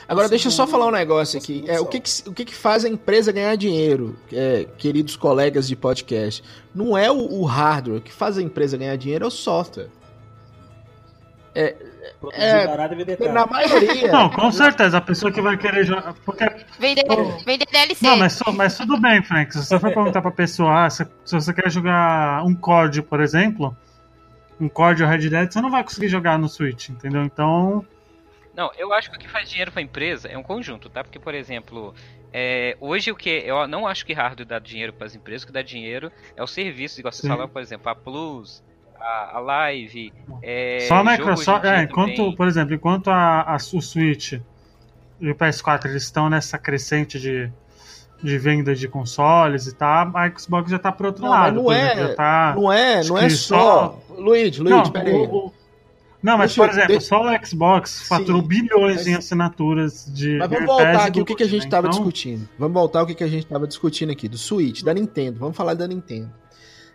[0.07, 1.63] Agora, deixa eu só falar um negócio aqui.
[1.67, 5.67] É, o que, que- o que, que faz a empresa ganhar dinheiro, é, queridos colegas
[5.67, 6.41] de podcast?
[6.73, 7.97] Não é o, o hardware.
[7.97, 9.89] O que faz a empresa ganhar dinheiro é o software.
[11.55, 11.73] É,
[12.33, 13.33] e caro.
[13.33, 14.11] Na maioria.
[14.11, 16.13] Não, com certeza, a pessoa que vai querer jogar.
[16.25, 16.45] Porque
[16.77, 17.05] Vender,
[17.45, 18.05] vender DLC.
[18.05, 19.53] Não, mas, mas tudo bem, Frank.
[19.53, 23.21] Se você for perguntar pra pessoa, ah, se, se você quer jogar um COD, por
[23.21, 23.75] exemplo,
[24.59, 27.23] um COD ou Red Dead, você não vai conseguir jogar no Switch, entendeu?
[27.23, 27.85] Então,
[28.53, 31.03] Não, eu acho que o que faz dinheiro pra empresa é um conjunto, tá?
[31.03, 31.93] Porque, por exemplo,
[32.33, 35.47] é, hoje o que eu não acho que hardware dá dinheiro para as empresas, o
[35.47, 37.29] que dá dinheiro é o serviço, igual vocês Sim.
[37.29, 38.61] falaram, por exemplo, a Plus,
[39.05, 41.65] a, a Live, é, só a jogo Microsoft.
[41.65, 42.35] É, enquanto, também.
[42.35, 44.33] por exemplo, enquanto a, a, o Switch
[45.21, 47.51] e o PS4 eles estão nessa crescente de,
[48.23, 51.55] de venda de consoles e tal, a Xbox já tá pro outro Não, lado.
[51.55, 52.53] não por é- exemplo, já tá.
[52.55, 53.99] Não é, não é que só.
[54.09, 55.13] Luiz, Luiz, Não, peraí.
[55.13, 55.53] o- o-
[56.23, 60.37] não, mas por exemplo, só o Xbox faturou Sim, bilhões mas- em assinaturas de.
[60.39, 61.65] Mas vamos voltar aqui o que, que a gente né?
[61.67, 62.49] estava Então, discutindo.
[62.57, 65.37] Vamos voltar ao que, que a gente estava discutindo aqui, do Switch, da Nintendo.
[65.39, 66.31] Vamos falar da Nintendo.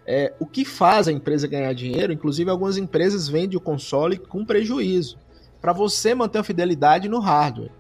[0.07, 4.45] É, o que faz a empresa ganhar dinheiro, inclusive algumas empresas vendem o console com
[4.45, 5.19] prejuízo,
[5.61, 7.71] para você manter a fidelidade no hardware.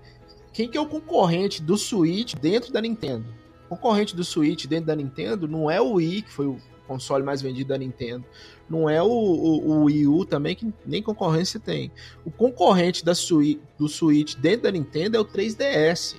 [0.52, 3.26] Quem que é o concorrente do Switch dentro da Nintendo?
[3.66, 7.22] O concorrente do Switch dentro da Nintendo não é o Wii, que foi o console
[7.22, 8.24] mais vendido da Nintendo.
[8.68, 11.90] Não é o, o, o Wii U também, que nem concorrência tem.
[12.24, 16.16] O concorrente da Switch, do Switch dentro da Nintendo é o 3DS.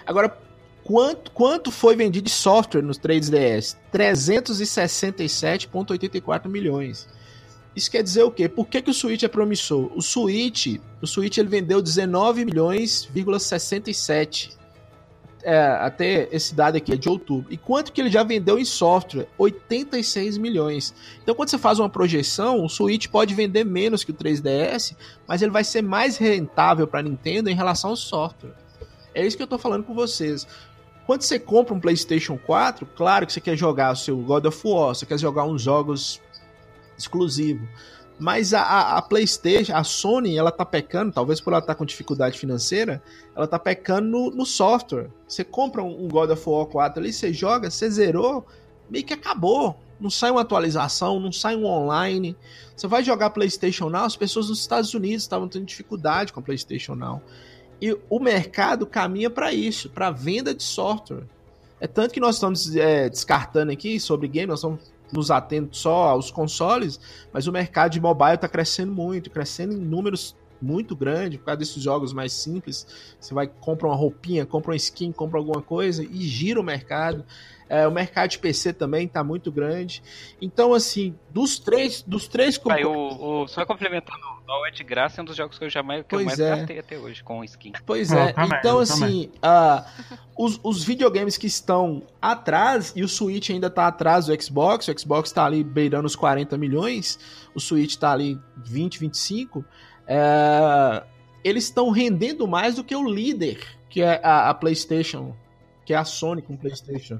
[0.05, 0.37] Agora,
[0.83, 3.75] quanto, quanto foi vendido de software nos 3DS?
[3.91, 7.09] 367,84 milhões.
[7.75, 8.47] Isso quer dizer o quê?
[8.47, 9.91] Por que, que o Switch é promissor?
[9.95, 14.51] O Switch, o Switch ele vendeu 19 milhões,67
[15.45, 17.53] é, até esse dado aqui é de outubro.
[17.53, 19.27] E quanto que ele já vendeu em software?
[19.37, 20.91] 86 milhões.
[21.21, 24.95] Então, quando você faz uma projeção, o Switch pode vender menos que o 3DS,
[25.27, 28.55] mas ele vai ser mais rentável para a Nintendo em relação ao software.
[29.13, 30.47] É isso que eu estou falando com vocês.
[31.05, 34.67] Quando você compra um PlayStation 4, claro que você quer jogar o seu God of
[34.67, 36.19] War, você quer jogar uns jogos
[36.97, 37.69] exclusivos.
[38.17, 41.85] Mas a, a, PlayStation, a Sony, ela tá pecando, talvez por ela estar tá com
[41.85, 43.03] dificuldade financeira,
[43.35, 45.09] ela tá pecando no, no software.
[45.27, 48.45] Você compra um, um, God of War 4 ali, você joga, você zerou,
[48.89, 49.77] meio que acabou.
[49.99, 52.37] Não sai uma atualização, não sai um online.
[52.75, 56.43] Você vai jogar PlayStation Now, as pessoas nos Estados Unidos estavam tendo dificuldade com a
[56.43, 57.21] PlayStation Now.
[57.81, 61.23] E o mercado caminha para isso, para venda de software.
[61.79, 66.09] É tanto que nós estamos é, descartando aqui sobre game, nós estamos nos atendo só
[66.09, 66.99] aos consoles,
[67.31, 71.59] mas o mercado de mobile está crescendo muito, crescendo em números muito grandes, por causa
[71.59, 72.87] desses jogos mais simples.
[73.19, 77.25] Você vai, compra uma roupinha, compra uma skin, compra alguma coisa e gira o mercado.
[77.67, 80.01] É, o mercado de PC também está muito grande.
[80.41, 85.19] Então, assim, dos três, dos três Aí, o, o, só complementando, o Noel de Graça
[85.19, 86.55] é um dos jogos que eu jamais que eu mais é.
[86.55, 87.73] gastei até hoje com skin.
[87.85, 89.83] Pois é, também, então assim, uh,
[90.37, 94.99] os, os videogames que estão atrás, e o Switch ainda está atrás do Xbox, o
[94.99, 97.19] Xbox está ali beirando os 40 milhões,
[97.53, 99.65] o Switch está ali 20, 25,
[100.07, 101.03] é,
[101.43, 105.35] eles estão rendendo mais do que o líder, que é a, a PlayStation,
[105.85, 107.19] que é a Sony com PlayStation.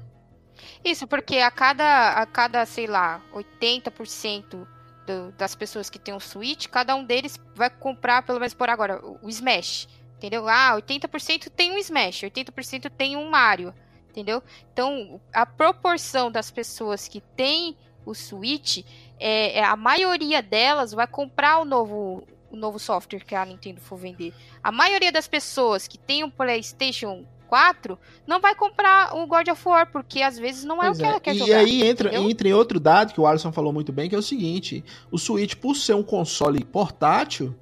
[0.83, 4.74] Isso, porque a cada, a cada sei lá, 80%
[5.05, 8.69] do, das pessoas que têm um Switch, cada um deles vai comprar, pelo menos por
[8.69, 9.87] agora, o, Smash.
[10.17, 10.47] Entendeu?
[10.47, 13.73] Ah, 80% tem um Smash, 80% tem um Mario.
[14.09, 14.41] Entendeu?
[14.71, 18.85] Então, a proporção das pessoas que têm o Switch,
[19.19, 23.81] é, é, a maioria delas vai comprar o novo, o novo software que a Nintendo
[23.81, 24.33] for vender.
[24.63, 29.65] A maioria das pessoas que tem um PlayStation 4 não vai comprar o God of
[29.65, 31.51] War, porque às vezes não é Pois o que ela quer e jogar.
[31.51, 32.29] E aí entra, entendeu?
[32.29, 35.17] entra em outro dado que o Alisson falou muito bem, que é o seguinte: o
[35.17, 37.55] Switch, por ser um console portátil,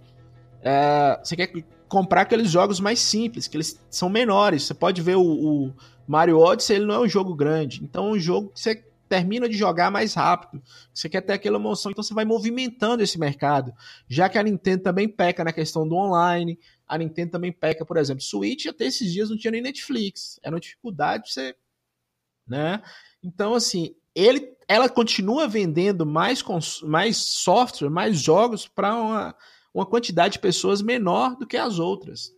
[0.63, 1.53] é, você quer
[1.87, 4.63] comprar aqueles jogos mais simples, que eles são menores.
[4.63, 5.73] Você pode ver o, o
[6.07, 7.83] Mario Odyssey, ele não é um jogo grande.
[7.83, 10.59] Então é um jogo que você termina de jogar mais rápido.
[10.91, 13.71] Você quer ter aquela emoção, então você vai movimentando esse mercado.
[14.07, 17.97] Já que a Nintendo também peca na questão do online, a Nintendo também peca, por
[17.97, 20.39] exemplo, Switch até esses dias não tinha nem Netflix.
[20.41, 21.55] Era uma dificuldade de você,
[22.47, 22.81] né?
[23.23, 26.43] Então assim, ele, ela continua vendendo mais,
[26.81, 29.35] mais software, mais jogos para uma,
[29.71, 32.31] uma quantidade de pessoas menor do que as outras.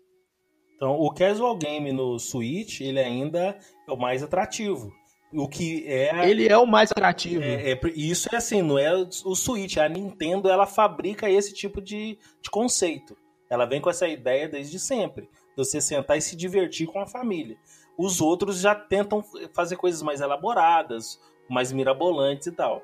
[0.76, 3.58] Então, o casual game no Switch, ele ainda
[3.88, 4.92] é o mais atrativo.
[5.36, 6.30] O que é.
[6.30, 7.44] Ele é o mais atrativo.
[7.44, 9.78] é- é- isso é assim, não é o Switch.
[9.78, 13.18] A Nintendo ela fabrica esse tipo de, de conceito.
[13.50, 15.30] Ela vem com essa ideia desde sempre.
[15.56, 17.58] Você sentar e se divertir com a família.
[17.98, 21.20] Os outros já tentam fazer coisas mais elaboradas,
[21.50, 22.82] mais mirabolantes e tal.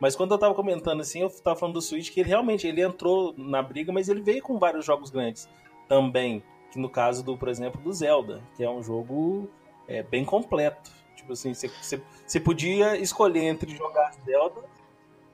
[0.00, 2.82] Mas quando eu tava comentando assim, eu tava falando do Switch que ele realmente ele
[2.82, 5.48] entrou na briga, mas ele veio com vários jogos grandes
[5.88, 6.42] também.
[6.72, 9.48] Que no caso do, por exemplo, do Zelda, que é um jogo
[9.86, 10.90] é, bem completo.
[11.24, 12.02] Tipo assim, você-
[12.38, 14.60] podia escolher entre jogar Zelda.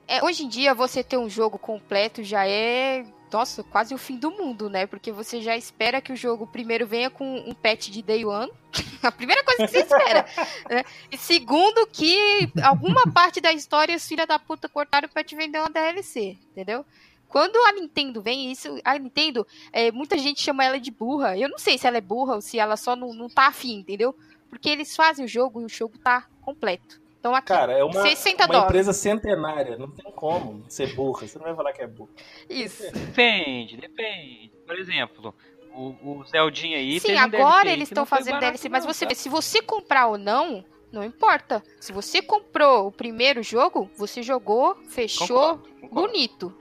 [0.07, 4.17] É, hoje em dia, você ter um jogo completo já é, nossa, quase o fim
[4.17, 4.87] do mundo, né?
[4.87, 8.51] Porque você já espera que o jogo primeiro venha com um patch de day one.
[9.03, 10.25] A primeira coisa que você espera.
[10.69, 10.83] né?
[11.11, 15.59] E segundo, que alguma parte da história os filha da puta cortaram pra te vender
[15.59, 16.85] uma DLC, entendeu?
[17.27, 21.37] Quando a Nintendo vem, isso, a Nintendo, é, muita gente chama ela de burra.
[21.37, 23.75] Eu não sei se ela é burra ou se ela só não, não tá afim,
[23.79, 24.13] entendeu?
[24.51, 27.01] Porque eles fazem o jogo e o jogo tá completo.
[27.17, 29.77] Então aqui, Cara, é uma, 60 uma empresa centenária.
[29.77, 31.25] Não tem como ser burra.
[31.25, 32.09] Você não vai falar que é burra.
[32.49, 32.91] Isso.
[32.91, 34.51] Depende, depende.
[34.67, 35.33] Por exemplo,
[35.73, 36.99] o, o Zeldinha aí.
[36.99, 39.09] Sim, um agora DLC aí eles estão fazendo DLC, mas não, você tá?
[39.09, 41.63] vê, se você comprar ou não, não importa.
[41.79, 46.07] Se você comprou o primeiro jogo, você jogou, fechou, Concordo, concordo.
[46.07, 46.53] bonito.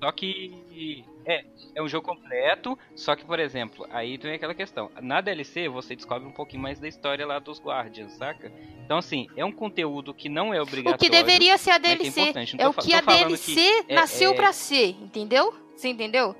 [0.00, 4.90] Só que é, é um jogo completo, só que, por exemplo, aí tem aquela questão.
[5.00, 8.52] Na DLC você descobre um pouquinho mais da história lá dos Guardians, saca?
[8.84, 10.98] Então, assim, é um conteúdo que não é O obrigatório.
[10.98, 12.20] que deveria ser a é DLC
[12.58, 15.54] é tô o que a DLC que é- nasceu é- pra ser, entendeu?
[15.76, 16.34] Você entendeu?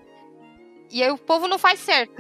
[0.91, 2.13] E aí o povo não faz certo.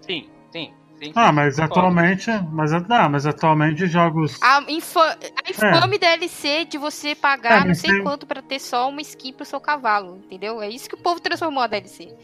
[0.00, 0.74] Sim, sim,
[1.14, 2.30] Ah, mas atualmente.
[2.52, 4.38] Mas, ah, mas atualmente jogos.
[4.42, 8.58] A, infa- a infame DLC de você pagar É, não sei tem- quanto pra ter
[8.60, 10.60] só uma skin pro seu cavalo, entendeu?
[10.62, 12.14] É isso que o povo transformou a DLC.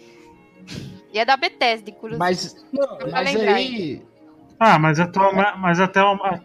[1.13, 2.19] E é da Bethesda, inclusive.
[2.19, 4.03] Mas, Não, mas lembrar aí.
[4.59, 6.41] Ah, mas, atualmente, mas até uma-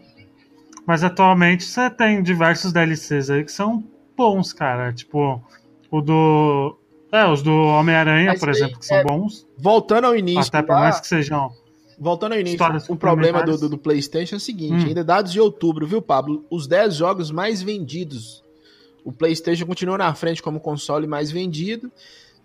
[0.86, 3.82] Mas atualmente você tem diversos DLCs aí que são
[4.16, 4.92] bons, cara.
[4.92, 5.42] Tipo,
[5.90, 6.78] o do.
[7.10, 9.46] É, os do Homem-Aranha, por aí, exemplo, que são é, bons.
[9.58, 11.50] Voltando ao início, Até por lá, mais que sejam.
[11.98, 14.88] Voltando ao início, o problema do, do, do PlayStation é o seguinte: Hum.
[14.88, 16.44] ainda dados de outubro, viu, Pablo?
[16.50, 18.42] Os 10 jogos mais vendidos.
[19.04, 21.90] O PlayStation continua na frente como console mais vendido.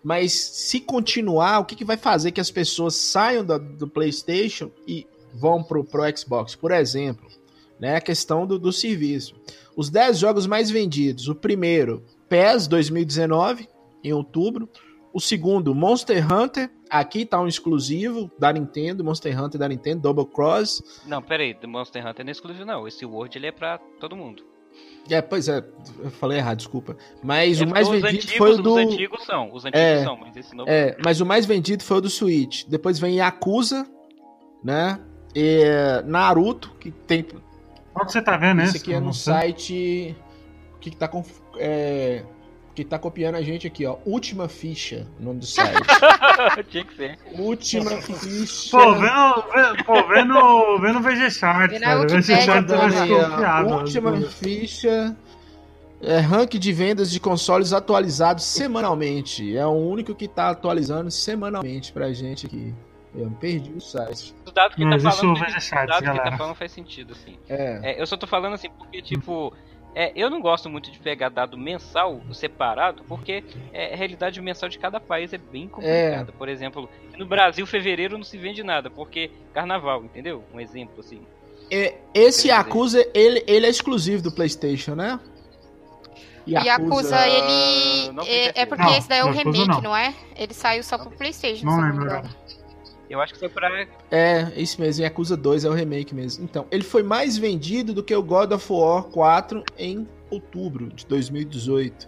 [0.04, 4.72] Mas se continuar, o que, que vai fazer que as pessoas saiam da- do PlayStation
[4.88, 6.56] e vão pro, pro Xbox?
[6.56, 7.28] Por exemplo,
[7.80, 9.36] né, a questão do, do serviço.
[9.76, 11.28] Os 10 jogos mais vendidos.
[11.28, 13.68] O primeiro, PES 2019,
[14.04, 14.68] em outubro.
[15.14, 16.70] O segundo, Monster Hunter.
[16.90, 21.02] Aqui tá um exclusivo da Nintendo, Monster Hunter da Nintendo, Double Cross.
[21.06, 22.88] Não, pera aí, do Monster Hunter não é exclusivo, não.
[22.88, 24.44] Esse World ele é pra todo mundo.
[25.10, 25.64] É, pois é,
[26.00, 26.96] eu falei errado, desculpa.
[27.24, 28.74] Mas É o mais vendido antigos, foi o do.
[28.74, 30.70] Os antigos são, os antigos É, são, mas esse novo.
[30.70, 32.66] É, mas o mais vendido foi o do Switch.
[32.68, 33.86] Depois vem Yakuza,
[34.64, 35.00] né?
[35.36, 35.64] E
[36.06, 37.26] Naruto, que tem.
[38.00, 38.76] Onde você tá vendo isso?
[38.76, 40.16] Esse aqui é no site.
[40.80, 41.24] Que tá com.
[41.58, 42.24] É,
[42.74, 43.98] que tá copiando a gente aqui, ó.
[44.06, 45.80] Última ficha, o nome do site.
[46.70, 47.20] Tinha que ser.
[47.34, 48.72] Última ficha.
[48.72, 52.02] Pô, vendo, pô, vendo, vendo o VG a cara.
[52.02, 55.16] O VG mais última ficha.
[56.04, 59.56] É, ranking de vendas de consoles atualizados semanalmente.
[59.56, 62.74] É o único que tá atualizando semanalmente pra gente aqui.
[63.14, 64.34] Eu perdi o site.
[64.48, 65.32] O dado que tá falando.
[65.32, 67.38] o VG o Chat, dado que tá falando faz sentido, assim.
[67.48, 67.92] É.
[67.92, 69.54] É, eu só tô falando assim porque, tipo,
[69.94, 74.70] é, eu não gosto muito de pegar dado mensal separado, porque é, a realidade mensal
[74.70, 76.32] de cada país é bem complicada.
[76.32, 80.44] Por exemplo, no Brasil, fevereiro não se vende nada, porque carnaval, entendeu?
[80.54, 81.22] Um exemplo, assim.
[81.70, 85.20] É, esse Yakuza, ele, ele é exclusivo do PlayStation, né?
[86.48, 88.20] Yakuza, Ah, ele.
[88.28, 88.68] É, é certeza.
[88.68, 89.82] porque Não, esse daí é o Yakuza remake, não.
[89.82, 89.96] não.
[89.96, 90.14] é?
[90.36, 92.22] Ele saiu só pro PlayStation, Não lembro.
[93.12, 93.86] Eu acho que foi pra.
[94.10, 96.46] É, isso mesmo, Yakuza 2 é o remake mesmo.
[96.46, 101.06] Então, ele foi mais vendido do que o God of War 4 em outubro de
[101.06, 102.08] 2018,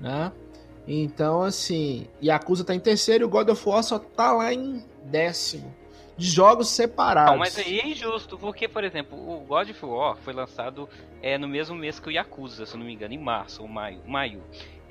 [0.00, 0.32] né?
[0.86, 4.84] Então, assim, Yakuza tá em terceiro e o God of War só tá lá em
[5.04, 5.72] décimo.
[6.16, 7.32] De jogos separados.
[7.32, 10.88] Não, mas aí é injusto, porque, por exemplo, o God of War foi lançado
[11.22, 14.00] é, no mesmo mês que o Yakuza, se não me engano, em março ou maio.
[14.06, 14.42] maio.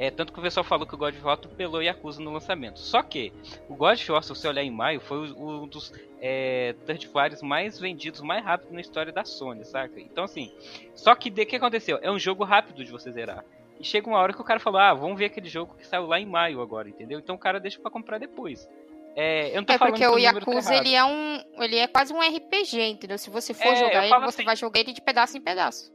[0.02, 2.80] É, tanto que o pessoal falou que o God of War atropelou Yakuza no lançamento.
[2.80, 3.32] Só que
[3.70, 7.44] o God of War, se você olhar em maio, foi um dos é, third parties
[7.44, 10.00] mais vendidos, mais rápido na história da Sony, saca?
[10.00, 10.52] Então, assim,
[10.96, 12.00] só que o que aconteceu?
[12.02, 13.46] É um jogo rápido de você zerar.
[13.80, 16.08] E chega uma hora que o cara falou, ah, vamos ver aquele jogo que saiu
[16.08, 17.20] lá em maio agora, entendeu?
[17.20, 18.68] Então o cara deixa pra comprar depois.
[19.16, 20.86] É, É porque que o tá Yakuza, errado.
[20.86, 21.44] ele é um.
[21.64, 23.18] Ele é quase um RPG, entendeu?
[23.20, 25.42] Se você for É, jogar ele, falo você assim- vai jogar ele de pedaço em
[25.42, 25.92] pedaço.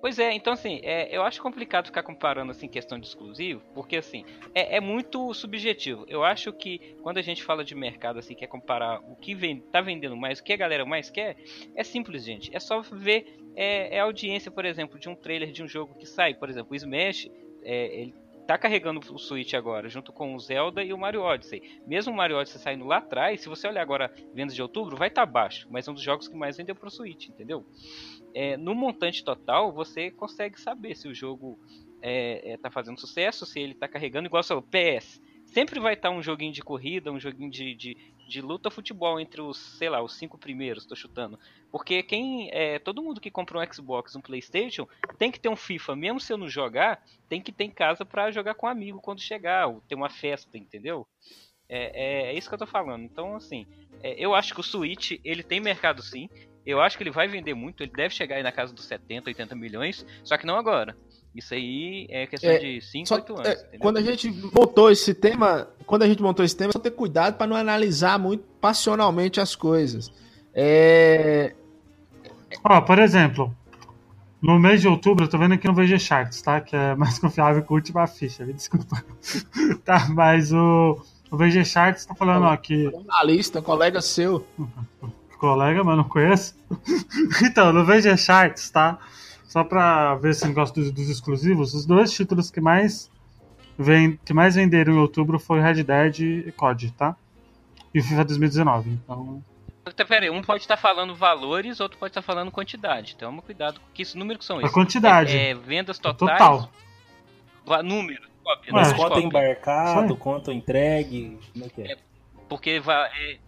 [0.00, 3.96] Pois é, então assim, é, eu acho complicado ficar comparando assim questão de exclusivo, porque
[3.96, 6.04] assim, é, é, muito subjetivo.
[6.08, 9.60] Eu acho que quando a gente fala de mercado assim, quer comparar o que vem,
[9.60, 11.36] tá vendendo mais, o que a galera mais quer,
[11.74, 12.54] é simples, gente.
[12.54, 15.94] É só ver é, é a audiência, por exemplo, de um trailer de um jogo
[15.94, 17.28] que sai, por exemplo, o Smash,
[17.64, 18.14] é, ele
[18.48, 21.60] tá carregando o Switch agora, junto com o Zelda e o Mario Odyssey.
[21.86, 25.08] Mesmo o Mario Odyssey saindo lá atrás, se você olhar agora vendas de outubro, vai
[25.08, 27.66] estar tá baixo, mas é um dos jogos que mais vendeu pro Switch, entendeu?
[28.34, 31.58] É, no montante total, você consegue saber se o jogo
[32.02, 35.20] é, é, tá fazendo sucesso, se ele tá carregando, igual o PS.
[35.46, 37.96] Sempre vai estar tá um joguinho de corrida, um joguinho de, de,
[38.28, 41.38] de luta futebol entre os, sei lá, os cinco primeiros, tô chutando.
[41.70, 42.50] Porque quem.
[42.52, 44.86] É, todo mundo que compra um Xbox, um Playstation,
[45.18, 45.96] tem que ter um FIFA.
[45.96, 49.00] Mesmo se eu não jogar, tem que ter em casa para jogar com um amigo
[49.00, 51.06] quando chegar, ou ter uma festa, entendeu?
[51.68, 53.04] É, é, é, isso que eu tô falando.
[53.04, 53.66] Então, assim,
[54.02, 56.28] é, eu acho que o Switch, ele tem mercado sim.
[56.68, 59.30] Eu acho que ele vai vender muito, ele deve chegar aí na casa dos 70,
[59.30, 60.94] 80 milhões, só que não agora.
[61.34, 63.48] Isso aí é questão é, de 5, 8 anos.
[63.48, 66.90] É, quando a gente montou esse tema, quando a gente montou esse tema, só ter
[66.90, 70.12] cuidado para não analisar muito passionalmente as coisas.
[70.52, 71.54] É...
[72.62, 73.50] Ó, por exemplo,
[74.42, 76.60] no mês de outubro, eu tô vendo aqui no VG Charts, tá?
[76.60, 79.02] Que é mais confiável que o última ficha, me desculpa.
[79.86, 81.00] tá, mas o,
[81.30, 82.90] o VG Charts tá falando, ó, que...
[82.90, 84.46] Jornalista, colega seu.
[85.38, 86.56] Colega, mas não conheço.
[87.44, 88.98] então, no VG Charts, tá?
[89.44, 93.10] Só pra ver se gosta dos, dos, exclusivos, os dois títulos que mais,
[93.78, 97.16] vem, que mais venderam em outubro foi Red Dead e COD, tá?
[97.94, 99.42] E o FIFA 2019, então...
[99.86, 103.14] Então, peraí, um pode estar falando valores, outro pode estar falando quantidade.
[103.16, 104.70] Então, toma cuidado, que esses números são esses.
[104.70, 105.34] A quantidade.
[105.34, 106.38] É, é vendas totais.
[106.38, 106.70] Total.
[107.82, 108.28] Número.
[108.44, 111.92] Cópia, Mas quanto embarcado, quanto entregue, como é que é?
[111.92, 111.98] é
[112.48, 113.38] porque vai, é,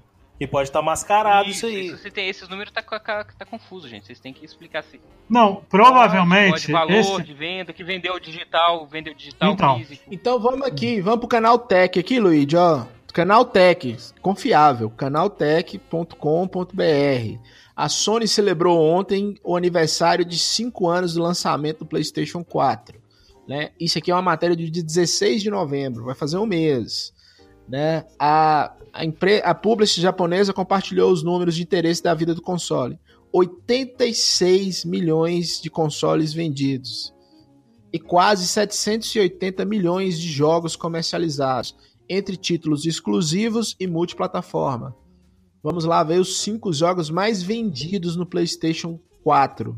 [0.40, 1.90] e pode estar tá mascarado isso, isso aí.
[1.90, 4.06] Se você tem esses números, tá, tá, confuso, gente.
[4.06, 4.98] Vocês têm que explicar assim.
[5.28, 6.52] Não, provavelmente.
[6.52, 7.22] Pode, valor esse...
[7.22, 9.78] de venda, que vendeu digital, vendeu digital então.
[9.78, 10.02] físico.
[10.10, 12.86] Então vamos aqui, vamos pro canal Tech aqui, Luigi, ó.
[13.12, 17.38] Canal Tech, confiável, canaltech.com.br.
[17.74, 23.00] A Sony celebrou ontem o aniversário de 5 anos do lançamento do PlayStation 4.
[23.48, 23.70] Né?
[23.80, 27.12] Isso aqui é uma matéria de 16 de novembro, vai fazer um mês.
[27.68, 28.04] Né?
[28.18, 29.42] A, a, empre...
[29.44, 32.98] a japonesa compartilhou os números de interesse da vida do console.
[33.32, 37.14] 86 milhões de consoles vendidos
[37.92, 41.74] e quase 780 milhões de jogos comercializados,
[42.08, 44.94] entre títulos exclusivos e multiplataforma.
[45.62, 49.76] Vamos lá ver os cinco jogos mais vendidos no PlayStation 4.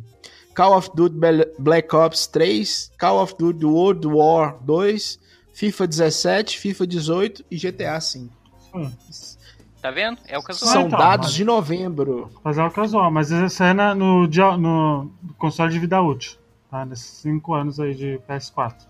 [0.55, 1.17] Call of Duty
[1.59, 5.19] Black Ops 3, Call of Duty World War 2,
[5.53, 8.42] FIFA 17, FIFA 18 e GTA V.
[8.75, 8.91] Hum.
[9.81, 10.19] Tá vendo?
[10.29, 10.73] É o casual.
[10.73, 11.35] São então, dados mas...
[11.35, 12.31] de novembro.
[12.45, 16.39] Mas é o casual, mas essa é na, no, no, no console de vida útil,
[16.71, 16.85] tá?
[16.85, 18.87] Nesses 5 anos aí de PS4.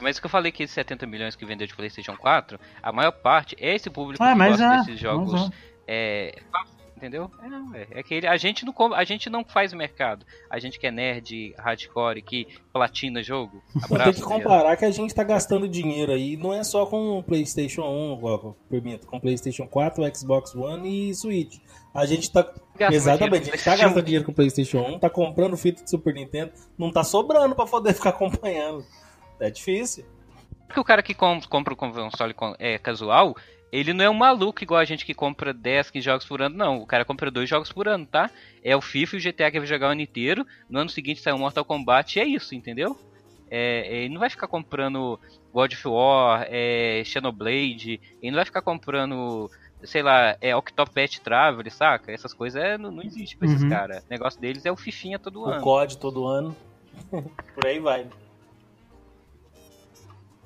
[0.00, 2.92] Mas o que eu falei que esses 70 milhões que vendeu de PlayStation 4, a
[2.92, 5.50] maior parte é esse público ah, que gosta é, desses jogos
[5.86, 6.34] é.
[6.36, 6.42] É,
[6.96, 7.30] entendeu?
[7.74, 10.24] É, é, que ele, a, gente não, a gente não faz mercado.
[10.50, 13.62] A gente que é nerd, hardcore, que platina jogo.
[13.82, 17.18] Abraço, Tem que comparar que a gente tá gastando dinheiro aí, não é só com
[17.18, 21.58] o PlayStation 1, permito, com PlayStation 4, Xbox One e Switch.
[21.92, 22.42] A gente tá.
[22.76, 25.90] Gasta exatamente, a gente tá gastando dinheiro com o PlayStation 1, tá comprando fita de
[25.90, 28.84] Super Nintendo, não tá sobrando para poder ficar acompanhando.
[29.38, 30.04] É difícil.
[30.66, 33.36] Porque o cara que compra o console é, casual,
[33.74, 36.56] ele não é um maluco igual a gente que compra 10, 15 jogos por ano,
[36.56, 36.78] não.
[36.78, 38.30] O cara compra dois jogos por ano, tá?
[38.62, 40.46] É o FIFA e o GTA que vai jogar o ano inteiro.
[40.70, 42.96] No ano seguinte sai o Mortal Kombat e é isso, entendeu?
[43.50, 45.18] É, ele não vai ficar comprando
[45.52, 49.50] God of War, é, Xenoblade, ele não vai ficar comprando,
[49.82, 52.12] sei lá, é Octopath Traveler, saca?
[52.12, 53.70] Essas coisas é, não, não existe pra esses uhum.
[53.70, 54.04] caras.
[54.04, 55.60] O negócio deles é o Fifinha todo o ano.
[55.60, 56.56] O COD todo ano.
[57.10, 58.06] por aí vai.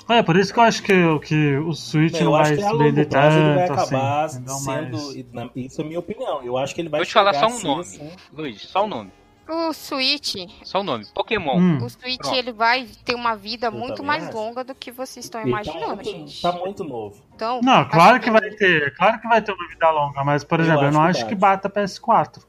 [0.08, 3.06] É, por isso que eu acho que, que o Switch não, não vai se vender
[3.06, 4.98] tanto, ele vai acabar assim, sendo...
[5.32, 5.50] Mais...
[5.54, 6.42] Isso é a minha opinião.
[6.42, 8.10] Eu acho que ele vai Vou te falar só um nome, assim.
[8.32, 9.12] Luiz, só um nome.
[9.48, 10.34] O Switch.
[10.62, 11.06] Só o nome.
[11.14, 11.58] Pokémon.
[11.58, 11.78] Hum.
[11.78, 12.36] O Switch Pronto.
[12.36, 14.36] ele vai ter uma vida eu muito mais acho.
[14.36, 16.42] longa do que vocês estão tá imaginando, tá muito, gente.
[16.42, 17.22] Tá muito novo.
[17.34, 18.94] Então, não, claro que vai ter.
[18.94, 21.34] Claro que vai ter uma vida longa, mas, por exemplo, eu, eu não acho que
[21.34, 22.42] bata PS4.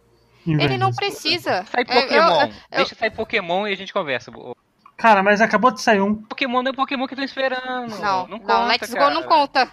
[0.46, 1.66] Ele não precisa.
[1.66, 2.42] Sai Pokémon.
[2.42, 4.32] Eu, eu, Deixa sair Pokémon e a gente conversa.
[5.00, 6.14] Cara, mas acabou de sair um.
[6.14, 7.98] Pokémon não é Pokémon que eu tô esperando.
[8.00, 9.08] Não, não, conta, não Let's cara.
[9.08, 9.72] Go não conta.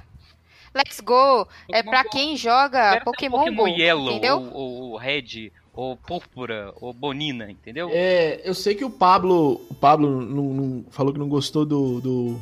[0.73, 4.37] Let's Go é pra quem joga Pokémon, Pokémon Go, Yellow, entendeu?
[4.53, 7.89] Ou, ou Red, ou Púrpura, ou Bonina, entendeu?
[7.93, 12.01] É, eu sei que o Pablo, o Pablo não, não falou que não gostou do,
[12.01, 12.41] do,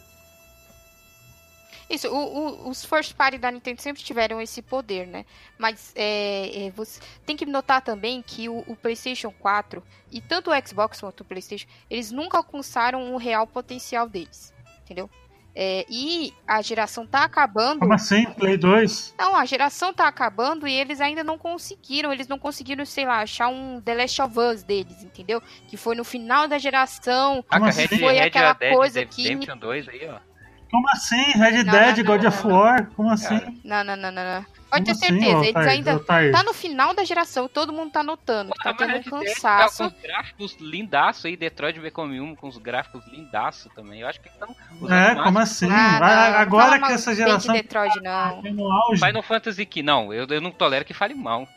[1.93, 5.25] Isso, o- o- os first party da Nintendo sempre tiveram esse poder, né?
[5.57, 10.51] Mas é, é, você tem que notar também que o, o PlayStation 4 e tanto
[10.51, 15.09] o Xbox quanto o PlayStation, eles nunca alcançaram o real potencial deles, entendeu?
[15.55, 17.79] É, e a geração tá acabando.
[17.81, 18.25] Como assim?
[18.31, 19.13] Play 2?
[19.19, 23.19] Não, a geração tá acabando e eles ainda não conseguiram, eles não conseguiram, sei lá,
[23.21, 25.39] achar um The Last of Us deles, entendeu?
[25.67, 27.45] Que foi no final da geração.
[27.47, 27.95] Como que a assim?
[27.95, 30.32] Red, Foi Red aquela Dead coisa que- Redemption 2 aí, ó.
[30.73, 31.21] Como assim?
[31.35, 32.55] Red Não, Dead, não, God não, of não.
[32.57, 32.89] War?
[32.95, 33.61] Como assim?
[33.63, 34.43] Não, não, não, não, não.
[34.43, 36.31] Pode Como ter assim, certeza, ô, eles ainda Thaís?
[36.31, 38.51] Tá no final da geração, todo mundo tá notando.
[38.53, 39.77] que Tá Mas tendo um Dead Tá cansaço.
[39.77, 44.01] com os gráficos lindaços aí, Detroit Become Human com os gráficos lindaços também.
[44.01, 44.49] Eu acho que estão
[44.89, 45.69] É, como assim?
[45.71, 48.41] Ah, Vai- não, agora que essa geração de Detroit, não.
[48.41, 49.05] tá no auge.
[49.05, 51.47] Final Fantasy que não, eu, eu não tolero que fale mal.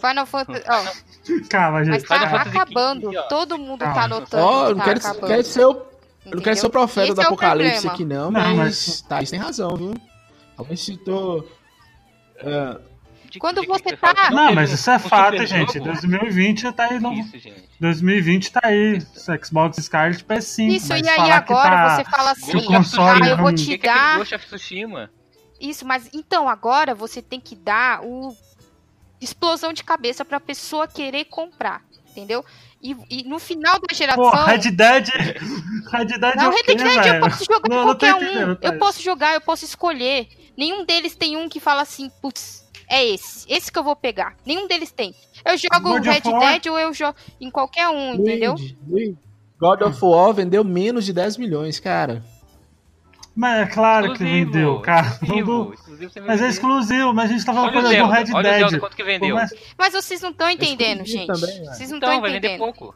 [0.00, 0.64] Final Fantasy.
[0.68, 2.04] Ó, Calma, mas gente.
[2.06, 3.08] tá Final acabando.
[3.10, 3.22] XV, ó.
[3.22, 3.94] Todo mundo Calma.
[3.94, 4.44] tá notando.
[4.44, 5.86] Ó, não tá quero, acabando, quero ser o,
[6.24, 6.42] eu não entendeu?
[6.42, 9.38] quero ser o profeta Esse do é apocalipse aqui, não, Não, mas, mas- Thaís tem
[9.40, 9.94] razão, viu?
[10.56, 11.48] Alguém citou.
[13.30, 15.72] De- Quando você tá- Não, mas isso é fato, gente.
[15.72, 15.86] jogo?
[15.86, 17.00] 2020 tá aí.
[17.00, 17.14] No...
[17.14, 17.64] Isso, gente.
[17.80, 19.00] 2020 tá aí.
[19.42, 20.68] Xbox Scarlet PS5.
[20.70, 21.96] Isso, mas e aí agora tá...
[21.96, 24.20] você fala que o assim, console ah, eu vou não- O te é dar
[25.58, 28.36] isso, mas então agora você tem que dar o
[29.20, 32.44] explosão de cabeça pra pessoa querer comprar, entendeu?
[32.82, 34.30] E, e no final da geração.
[34.30, 35.08] Pô, Red Dead.
[35.90, 38.56] Red Dead Não, é o Red Dead eu posso jogar Não, qualquer um.
[38.60, 40.28] Eu posso jogar, eu posso escolher.
[40.56, 43.46] Nenhum deles tem um que fala assim, putz, é esse.
[43.48, 44.36] Esse que eu vou pegar.
[44.44, 45.14] Nenhum deles tem.
[45.44, 46.20] Eu jogo God Red.
[46.20, 48.56] Dead ou eu jogo em qualquer um, entendeu?
[49.58, 52.24] God of War vendeu menos de 10 milhões, cara.
[53.34, 55.06] Mas é claro que Exclusivo, vendeu, cara.
[55.06, 58.50] exclusivo, exclusivo Mas é exclusivo, mas a gente tá falando Olha coisa do Red olha
[58.50, 58.80] o Zelda Dead.
[58.80, 59.34] quanto que vendeu.
[59.36, 61.40] Mas, Mas vocês não estão entendendo, exclusivo gente.
[61.40, 61.64] também?
[61.64, 62.58] Vocês não estão Então, vai vender entendendo.
[62.58, 62.94] pouco.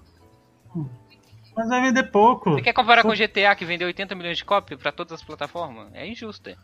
[1.56, 2.50] mas vai vender pouco.
[2.52, 5.22] Você quer comparar com o GTA que vendeu 80 milhões de cópias pra todas as
[5.22, 5.88] plataformas?
[5.94, 6.50] É injusto.
[6.50, 6.56] é.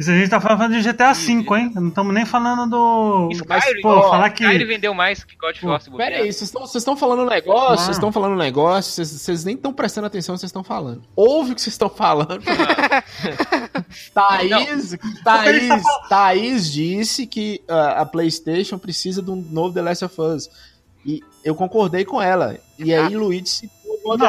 [0.00, 1.72] Isso a gente tá falando de GTA V, hein?
[1.74, 3.28] Não estamos nem falando do.
[3.32, 4.42] Skyrim, pô, ó, falar que.
[4.44, 7.74] Skyrim vendeu mais que God of War, Pera aí, vocês estão- vocês estão falando negócio,
[7.74, 7.76] Ah.
[7.76, 11.02] vocês estão falando negócio, vocês, nem estão prestando atenção no que vocês estão falando.
[11.14, 12.40] Ouve o que vocês estão falando.
[14.14, 20.20] Thaís, Thaís, Thaís disse que ah, a PlayStation precisa de um novo The Last of
[20.20, 20.48] Us.
[21.04, 22.58] E eu concordei com ela.
[22.78, 23.44] E aí, o God
[24.04, 24.24] Não, of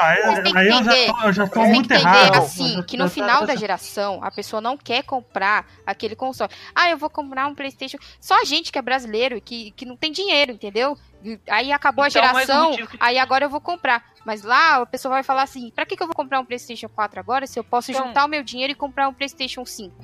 [0.58, 2.38] aí, eu já tô, eu já tô Você tem muito que entender errado.
[2.38, 6.52] assim, que no final da geração a pessoa não quer comprar aquele console.
[6.76, 7.98] Ah, eu vou comprar um Playstation.
[8.20, 10.98] Só a gente que é brasileiro e que, que não tem dinheiro, entendeu?
[11.50, 14.04] Aí acabou Então, a um geração, que- aí agora eu vou comprar.
[14.26, 16.90] Mas lá a pessoa vai falar assim, pra que, que eu vou comprar um Playstation
[16.90, 19.96] 4 agora se eu posso Então- juntar o meu dinheiro e comprar um Playstation 5?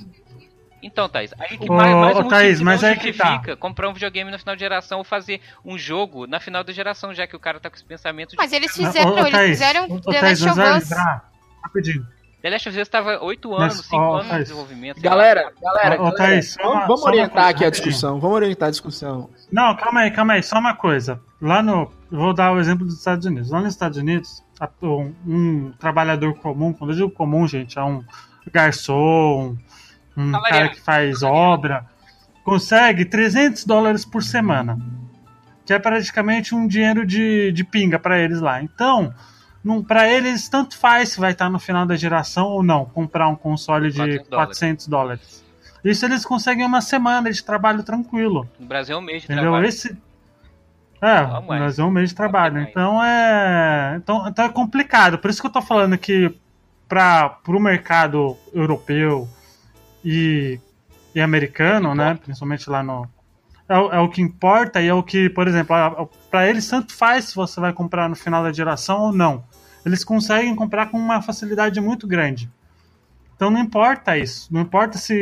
[0.82, 3.14] Então, Thaís, aí que Ô, mais, mais ô, um Thaís, que mas não aí que
[3.14, 3.56] tá.
[3.58, 7.14] comprar um videogame no final de geração ou fazer um jogo na final da geração,
[7.14, 9.32] já que o cara tá com esse pensamento de Mas eles Ô, fizeram, ô, eles
[9.32, 10.90] Thaís, fizeram ô, The Last of Us.
[10.90, 11.32] lembrar,
[11.64, 12.08] rapidinho.
[12.40, 14.44] The Last of Us tava 8 Mas, anos, 5 ó, anos de Thaís.
[14.44, 15.00] desenvolvimento.
[15.02, 15.16] sei lá.
[15.16, 18.20] Galera, galera, Ô, ô, galera, Thaís, vamos, uma- vamos orientar coisa, aqui a discussão.
[18.20, 19.30] Vamos orientar a discussão.
[19.52, 21.20] Não, calma aí, calma aí, só uma coisa.
[21.42, 21.92] Lá no.
[22.12, 23.50] eu Vou dar o exemplo dos Estados Unidos.
[23.50, 24.44] Lá nos Estados Unidos,
[24.82, 28.04] um, um trabalhador comum, quando eu digo comum, gente, é um
[28.54, 29.56] garçom,
[30.18, 30.58] um Salariado.
[30.64, 31.86] cara que faz obra,
[32.44, 34.78] consegue 300 dólares por semana.
[35.66, 38.62] Que é praticamente um dinheiro de, de pinga para eles lá.
[38.64, 39.14] Então,
[39.64, 43.28] não, para eles, tanto faz se vai estar no final da geração ou não, comprar
[43.28, 45.46] um console de 400 400 dólares.
[45.84, 48.48] Isso eles conseguem uma semana de trabalho tranquilo.
[48.60, 49.44] No Brasil é um mês de Entendeu?
[49.52, 49.68] trabalho.
[49.68, 49.98] Esse.
[51.02, 52.60] É, mas- mas é um mês de trabalho.
[52.62, 53.96] Então é.
[53.98, 55.18] Então, então é complicado.
[55.20, 56.34] Por isso que eu tô falando que
[56.90, 59.28] para o mercado europeu
[60.10, 60.60] e,
[61.14, 62.18] e americano, né?
[62.24, 63.08] Principalmente lá no.
[63.68, 65.76] É, o- é o que importa e é o que, por exemplo,
[66.32, 69.44] para eles tanto faz se você vai comprar no final da geração ou não.
[69.86, 72.50] Eles conseguem comprar com uma facilidade muito grande.
[73.36, 74.48] Então não importa isso.
[74.54, 75.14] Não importa se.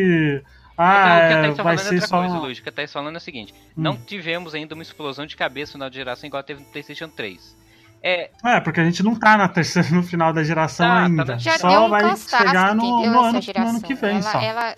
[0.74, 2.20] Então, Ah, o que a é, Thaís tá vai falando é ser outra só.
[2.20, 2.60] coisa, Luiz.
[2.60, 3.72] O que a Thaís falando é o seguinte: Hum.
[3.78, 7.08] não tivemos ainda uma explosão de cabeça no final de geração igual teve no PlayStation
[7.10, 7.58] 3.
[8.08, 11.04] É, É, porque a gente não tá na terceira, no final da geração Tá, tá
[11.06, 11.26] ainda.
[11.26, 14.12] na- Já só deu um vai cansaço, chegar no, no ano, no ano que vem
[14.20, 14.40] ela, só.
[14.40, 14.76] ela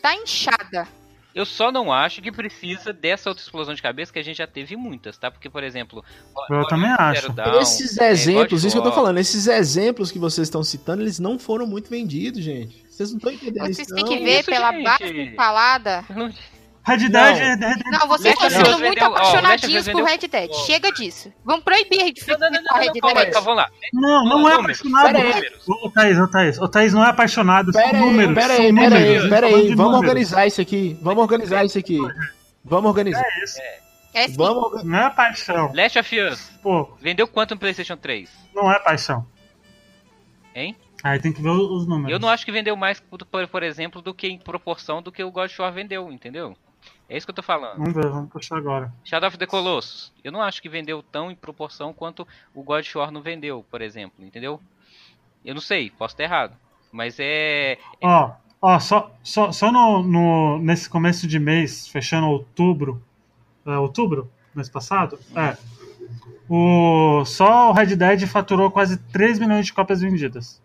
[0.00, 0.86] tá inchada.
[1.34, 4.46] eu só não acho que precisa dessa outra explosão de cabeça que a gente já
[4.46, 5.28] teve muitas, tá?
[5.30, 6.04] Porque, por exemplo,
[6.48, 7.32] Eu também acho.
[7.32, 10.62] Down, esses é, exemplos, God isso que eu tô falando, esses exemplos que vocês estão
[10.62, 12.86] citando, eles não foram muito vendidos, gente.
[12.88, 14.10] Vocês não estão entendendo Vocês isso, têm não.
[14.12, 14.84] que ver Isso, pela gente.
[14.84, 16.04] base falada.
[16.08, 16.32] Não-
[16.86, 17.36] Red Dead.
[17.36, 17.82] Red Dead.
[17.90, 20.52] Não, vocês estão sendo muito apaixonadinhos por Red Dead.
[20.66, 21.32] Chega disso.
[21.44, 23.00] Vamos proibir de Red não, calma aí, Dead.
[23.32, 23.70] calma, vamos lá.
[23.92, 25.18] Não, não é apaixonado.
[25.82, 26.58] Ô, Thaís, ô, Thaís.
[26.60, 28.34] Ô, Thaís não é apaixonado, são Pera aí, números.
[28.34, 29.22] pera aí, pera números.
[29.24, 29.52] aí, pera aí.
[29.52, 29.94] Vamos números.
[29.98, 30.96] organizar isso aqui.
[31.02, 31.98] Vamos organizar isso aqui.
[32.64, 33.22] Vamos organizar.
[33.24, 33.58] É isso.
[34.14, 34.28] É.
[34.28, 34.84] Vamos organizar.
[34.88, 35.72] Não é paixão.
[35.74, 38.30] Last of Us, Pô, vendeu quanto no PlayStation 3?
[38.54, 39.26] não é paixão.
[40.54, 40.74] Hein?
[41.04, 42.10] Aí tem que ver os números.
[42.10, 43.18] Eu não acho que vendeu mais, por,
[43.48, 46.56] por exemplo, do que em proporção do que o God of War vendeu, entendeu?
[47.08, 47.78] É isso que eu tô falando.
[47.78, 48.92] Vamos ver, vamos puxar agora.
[49.04, 52.84] Shadow of the Colossus, eu não acho que vendeu tão em proporção quanto o God
[52.84, 54.60] of War não vendeu, por exemplo, entendeu?
[55.44, 56.56] Eu não sei, posso estar errado.
[56.90, 57.78] Mas é.
[58.02, 63.00] Ó, ó, só, só, só no, no, nesse começo de mês, fechando outubro.
[63.64, 64.30] É, outubro?
[64.54, 65.18] Mês passado?
[65.34, 65.56] É.
[66.48, 70.62] O, só o Red Dead faturou quase 3 milhões de cópias vendidas.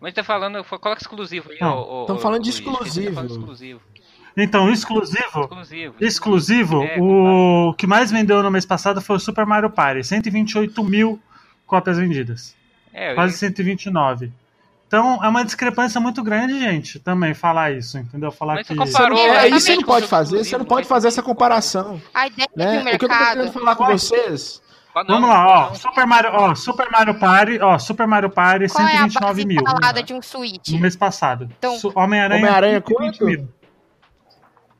[0.00, 3.80] Mas tá falando, coloca exclusivo aí, tamo ô, falando de falar exclusivo.
[4.36, 4.42] Exclusivo.
[4.42, 5.48] Então, exclusivo.
[5.50, 5.94] Exclusivo.
[6.00, 10.04] Exclusivo, É, o que mais vendeu no mês passado foi o Super Mario Party.
[10.04, 11.18] 128 mil
[11.66, 12.54] cópias vendidas.
[12.92, 14.32] É, Quase ia- 129.
[14.86, 18.30] Então é uma discrepância muito grande, gente, também falar isso, entendeu?
[18.30, 18.74] Falar Mas que.
[18.76, 22.00] comparou- É, isso você não pode fazer, você não pode mas- fazer essa comparação.
[22.14, 22.70] A ideia Né?
[22.70, 23.36] de um O que eu tô mercado.
[23.36, 24.62] querendo falar com vocês.
[24.94, 25.68] Ah, não, Vamos lá, ó.
[25.68, 25.74] não.
[25.74, 29.44] Super Mario, ó, Super Mario Party, ó, Super Mario Party, Qual é a 129 base
[29.46, 30.02] mil.
[30.04, 30.68] de um Switch?
[30.70, 31.50] No mês passado.
[31.58, 32.40] Então- Homem-Aranha.
[32.40, 33.24] Homem-Aranha 120 quanto?
[33.26, 33.48] mil.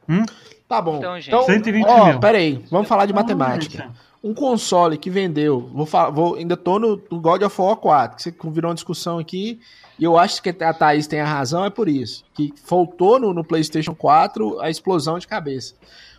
[0.09, 0.25] Hum?
[0.69, 0.99] Tá bom.
[0.99, 1.29] Então, gente.
[1.29, 2.21] Então, 120 ó, mil.
[2.21, 3.85] pera aí, vamos falar de matemática.
[3.85, 4.07] gente.
[4.25, 8.17] Um console que vendeu, vou, fa- vou ainda tô no, no God of War 4,
[8.17, 9.61] que você virou uma discussão aqui,
[9.99, 12.25] e eu acho que a Thaís tem a razão, é por isso.
[12.35, 15.75] Que faltou no, no PlayStation 4 a explosão de cabeça.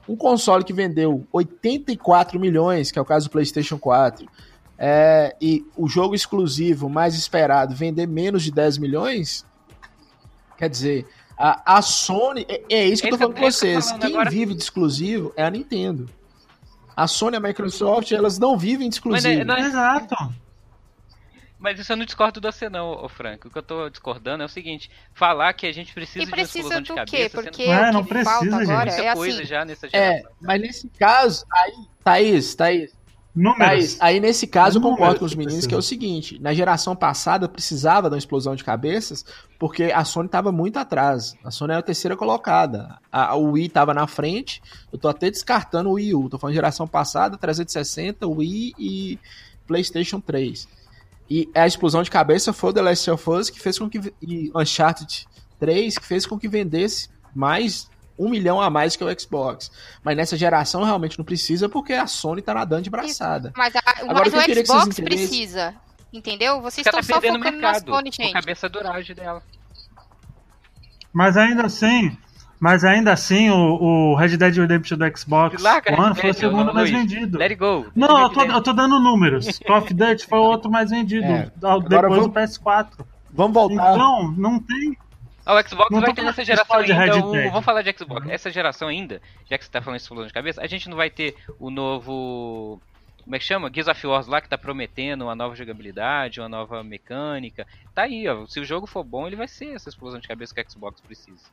[0.08, 4.26] Um console que vendeu 84 milhões, que é o caso do PlayStation 4,
[4.78, 9.46] é, e o jogo exclusivo mais esperado vender menos de 10 milhões,
[10.58, 11.06] quer dizer,
[11.38, 12.46] a, a Sony.
[12.50, 13.86] É, é isso que eu tô Esse- falando com vocês.
[13.86, 16.10] falando Quem agora- vive de exclusivo é a Nintendo.
[16.96, 19.28] A Sony e a Microsoft, elas não vivem de exclusivo.
[19.28, 20.16] Mas, né, não- Exato.
[21.60, 23.48] Mas isso eu não discordo de você não, ô Franco.
[23.48, 26.32] O que eu tô discordando é o seguinte, falar que a gente precisa E de
[26.32, 27.30] uma precisa explosão de do cabeça, quê?
[27.30, 28.72] sendo Porque É, não o que precisa, falta gente.
[28.72, 29.46] agora é coisa assim.
[29.48, 30.32] já nessa É, geração.
[30.40, 31.74] mas nesse caso, aí,
[32.04, 32.97] Thaís, Thaís,
[33.38, 33.58] Números.
[33.60, 35.70] Thaís, aí nesse caso eu Números concordo com os meninos precisa.
[35.70, 39.24] que é o seguinte, na geração passada precisava de uma explosão de cabeças,
[39.60, 41.36] porque a Sony estava muito atrás.
[41.44, 42.98] A Sony era a terceira colocada.
[43.12, 44.60] A, a Wii estava na frente.
[44.92, 46.30] Eu tô até descartando o Wii U.
[46.30, 49.20] Tô falando geração passada, 360, Wii e
[49.68, 50.68] PlayStation 3.
[51.30, 54.14] E a explosão de cabeça foi o The Last of Us que fez com que
[54.20, 55.28] e Uncharted
[55.60, 59.72] 3 que fez com que vendesse mais um milhão a mais que o Xbox.
[60.04, 63.52] Mas nessa geração realmente não precisa porque a Sony tá nadando de braçada.
[63.56, 65.76] Mas, a, Agora, mas o que vocês Xbox precisa.
[66.12, 66.62] Entendeu?
[66.62, 68.36] Vocês ela estão tá só focando na mercado Sony, com gente.
[68.36, 69.42] a cabeça duragem dela.
[71.14, 72.16] Mas ainda assim.
[72.60, 73.56] Mas ainda assim, o,
[74.14, 77.02] o Red Dead Redemption do Xbox Larga One foi o segundo mais Luiz.
[77.02, 77.38] vendido.
[77.38, 77.86] Let it go.
[77.96, 79.60] Não, eu tô, eu tô dando números.
[79.66, 81.52] Call of Duty foi o outro mais vendido É.
[81.56, 82.88] depois vamos- do PS4.
[83.30, 83.94] Vamos voltar.
[83.94, 84.98] Então, não tem.
[85.48, 87.26] Ah, o Xbox Não vai ter falando nessa geração Red ainda.
[87.26, 87.50] o- Dead.
[87.50, 88.28] vamos falar de Xbox.
[88.30, 91.10] Essa geração ainda, já que você tá falando isso de cabeça, a gente não vai
[91.10, 92.82] ter o novo.
[93.24, 93.70] Como é que chama?
[93.74, 97.66] Gears of War lá que tá prometendo uma nova jogabilidade, uma nova mecânica.
[97.94, 98.46] Tá aí, ó.
[98.46, 101.02] Se o jogo for bom, ele vai ser essa explosão de cabeça que o Xbox
[101.02, 101.44] precisa.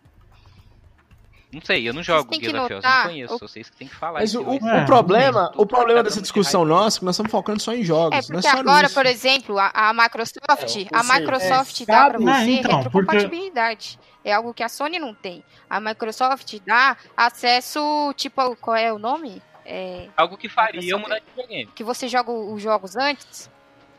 [1.55, 3.35] Não sei, eu não jogo Gears of War, eu notar não conheço.
[3.35, 4.43] o- Vocês que tem que falar Mas isso.
[4.43, 6.69] o, o- É, o problema, o problema dessa dando discussão hype.
[6.71, 8.19] nossa é que nós estamos focando só em jogos.
[8.19, 8.95] É, não porque só agora, nisso.
[8.95, 13.99] por exemplo, a, a Microsoft, É, a Microsoft é, dá pra sabe- você então, retrocompatibilidade.
[14.25, 15.45] É algo que a Sony não tem.
[15.69, 19.43] A Microsoft dá acesso, tipo, qual é o nome?
[19.67, 21.67] É, Algo que faria mudar de videogame.
[21.75, 23.51] que você joga os jogos antes?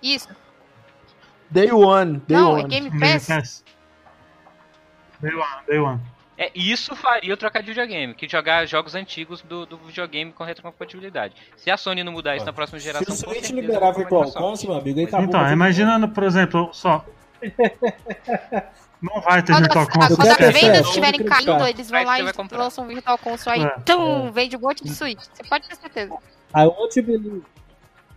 [0.01, 0.29] Isso.
[1.49, 2.69] Day One, Day não, é One.
[2.69, 3.19] Game Game.
[3.19, 3.63] Pass.
[5.21, 6.01] Day One, Day One.
[6.37, 10.43] É, isso faria eu trocar de videogame, que jogar jogos antigos do, do videogame com
[10.43, 11.33] retrocompatibilidade.
[11.55, 14.23] Se a Sony não mudar isso na próxima Se geração, o com Switch liberar Virtual.
[14.31, 15.25] Console, meu amigo, aí acabou.
[15.27, 17.05] Então, imaginando, por exemplo, só.
[19.01, 20.15] Não vai ter Quando, Virtual Console.
[20.15, 23.79] quando as vendas estiverem caindo, eles vão lá e lançam um Virtual Console aí, É,
[23.81, 25.19] tum, vende um monte de Switch.
[25.31, 26.13] Você pode ter certeza.
[26.55, 27.43] I want to believe.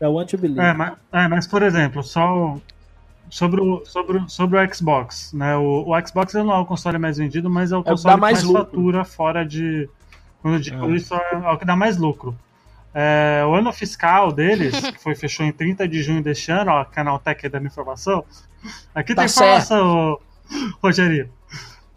[0.01, 0.61] I want to believe.
[0.61, 2.57] É, mas, é, mas, por exemplo, só.
[3.29, 5.57] O- sobre o, sobre, o- sobre o Xbox, né?
[5.57, 8.21] O, o Xbox não é o console mais vendido, mas é o que console dá
[8.21, 8.71] mais que mais lucro.
[8.71, 9.89] fatura fora de.
[10.43, 10.97] Quando digo É.
[10.97, 12.37] isso, é, é o que dá mais lucro.
[12.95, 16.85] É, o ano fiscal deles, que foi, fechou em 30 de junho deste ano, ó,
[16.85, 18.25] Canaltech aí dando informação.
[18.95, 20.21] Aqui Tá tem informação, ô,
[20.83, 21.29] Rogerinho.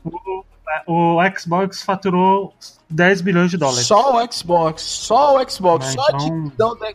[0.03, 0.43] O,
[0.88, 2.53] o Xbox faturou
[2.89, 3.86] 10 bilhões de dólares.
[3.88, 6.86] Só o Xbox, só o Xbox, É, só a então- divisão do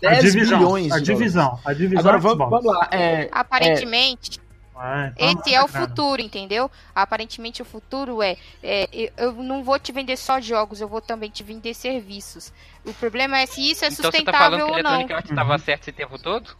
[0.00, 0.92] X- a 10 divisão, bilhões.
[0.92, 2.50] a divisão, a divisão Agora vamos, Xbox.
[2.64, 2.88] vamos lá.
[2.92, 4.40] É, Aparentemente,
[4.80, 6.70] É, então, esse é o futuro, entendeu?
[6.94, 11.28] Aparentemente o futuro é, é, eu- não vou te vender só jogos, eu vou também
[11.30, 12.52] te vender serviços.
[12.84, 14.94] O problema é se isso é Então você tá sustentável falando que a ou não.
[14.94, 15.58] Electronic Arts estava Uhum.
[15.58, 16.56] certo esse tempo todo?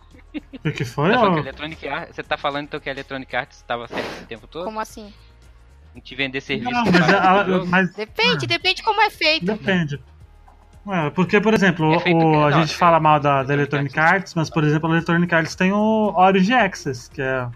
[0.65, 1.11] O que foi?
[1.13, 4.47] Tá que Arts- Você tá falando então que a Electronic Arts estava certo esse tempo
[4.49, 4.65] todo?
[4.65, 5.13] Como assim?
[5.95, 9.47] Em te vender serviço Não, pra mas, mas Depende, depende como é feito.
[9.47, 10.01] Depende.
[10.91, 14.35] É, porque, por exemplo, É o- a gente é- fala mal da, da Electronic Arts,
[14.35, 17.47] mas, por exemplo, a Electronic Arts tem o Origin Access, que é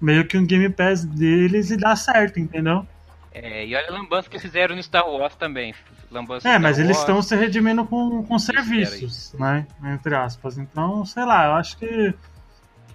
[0.00, 2.86] meio que um Game Pass deles e dá certo, entendeu?
[3.32, 5.74] É, e olha a lambança que fizeram no Star Wars também.
[6.10, 7.08] Lambança É, mas Star eles Wars.
[7.08, 9.66] estão se redimindo com, com serviços, né?
[9.84, 10.56] Entre aspas.
[10.56, 12.14] Então, sei lá, eu acho que.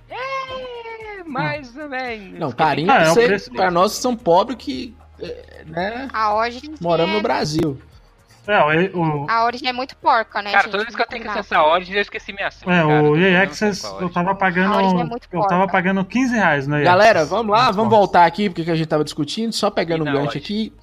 [0.09, 2.33] É, mas também.
[2.33, 6.33] não, carinho Ah, é você- preço pra nós que são pobres que, é, né, A
[6.33, 7.81] Origin moramos é, no Brasil.
[8.47, 10.71] É, o, o, A Origin é muito porca, né, Cara, gente?
[10.71, 12.73] toda vez que eu tenho que acessar a Origin, eu esqueci minha senha.
[12.73, 14.79] é, cara, o EA Access, eu tava pagando.
[14.99, 18.25] é muito Eu tava pagando 15 reais no EA Galera, vamos lá, no vamos voltar
[18.25, 20.73] aqui porque que a gente tava discutindo, só pegando um gancho aqui.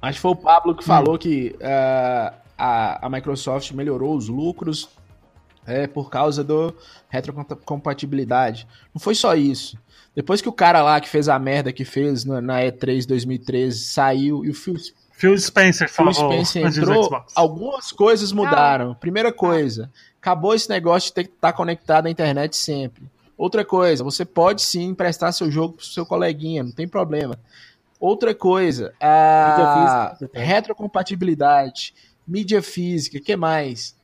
[0.00, 4.88] Acho que foi o Pablo que falou que ah, a, a Microsoft melhorou os lucros
[5.66, 6.74] é, por causa do
[7.08, 8.66] retrocompatibilidade.
[8.94, 9.76] Não foi só isso.
[10.14, 13.78] Depois que o cara lá que fez a merda que fez na, na E3 2013
[13.78, 14.76] saiu e o Phil,
[15.22, 17.32] Phil Spencer Phil falou Spencer antes do entrou, Xbox.
[17.36, 18.92] algumas coisas mudaram.
[18.92, 19.88] Primeira coisa,
[20.20, 23.04] acabou esse negócio de ter que estar conectado à internet sempre.
[23.38, 27.38] Outra coisa, você pode sim emprestar seu jogo pro seu coleguinha, não tem problema.
[28.00, 31.94] Outra coisa, a retrocompatibilidade,
[32.26, 33.94] mídia física, que mais?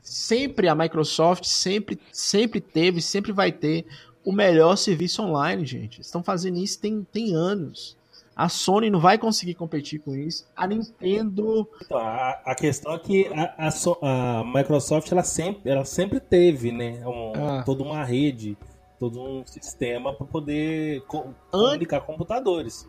[0.00, 3.84] Sempre a Microsoft sempre, sempre teve, sempre vai ter
[4.24, 6.00] o melhor serviço online, gente.
[6.00, 7.94] Estão fazendo isso tem, tem anos.
[8.36, 10.46] A Sony não vai conseguir competir com isso.
[10.54, 15.70] A Nintendo Então, a, a questão é que a, a So- a Microsoft ela sempre,
[15.70, 17.62] ela sempre teve, né, um- Ah.
[17.64, 18.56] toda uma rede,
[18.98, 22.86] todo um sistema para poder comunicar com computadores.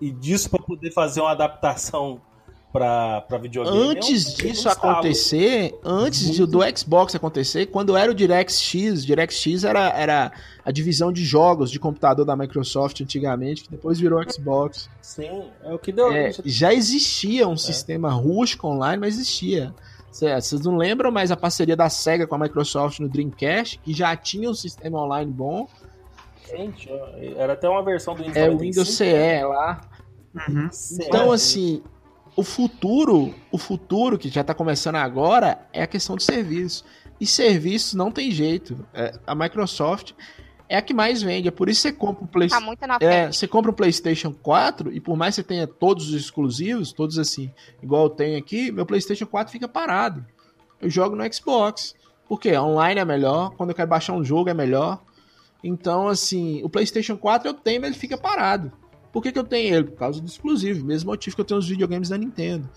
[0.00, 2.20] E disso para poder fazer uma adaptação
[2.72, 3.76] para videogame.
[3.76, 9.04] é Antes é um disso acontecer, antes de- do Xbox acontecer, quando era o DirectX,
[9.04, 10.32] DirectX era, era
[10.64, 14.88] a divisão de jogos de computador da Microsoft antigamente, que depois virou Xbox.
[15.02, 16.10] Sim, é o que deu.
[16.12, 19.74] É, já existia um sistema rústico online, mas existia.
[20.10, 23.92] Cê- Vocês não lembram, mas a parceria da SEGA com a Microsoft no Dreamcast, que
[23.94, 25.66] já tinha um sistema online bom,
[26.50, 26.86] Gente,
[27.36, 29.80] era até uma versão do Windows é o 95, Windows CE lá.
[30.34, 30.68] Uhum.
[31.00, 31.82] Então, assim,
[32.34, 36.84] o futuro, o futuro que já tá começando agora é a questão de serviço.
[37.20, 38.86] E serviços não tem jeito.
[38.92, 40.12] É, a Microsoft
[40.68, 41.48] é a que mais vende.
[41.48, 42.76] É por isso que você compra Tá PlayStation.
[42.86, 46.14] na É, você compra um PlayStation 4 e por mais que você tenha todos os
[46.14, 47.52] exclusivos, todos assim,
[47.82, 50.24] igual eu tenho aqui, meu PlayStation 4 fica parado.
[50.80, 51.94] Eu jogo no Xbox.
[52.26, 52.56] Por quê?
[52.56, 55.02] Online é melhor, quando eu quero baixar um jogo é melhor.
[55.62, 58.72] Então, assim, o PlayStation 4 eu tenho, mas ele fica parado.
[59.12, 59.84] Por que, que eu tenho ele?
[59.84, 62.68] Por causa do exclusivo, mesmo motivo que eu tenho os videogames da Nintendo.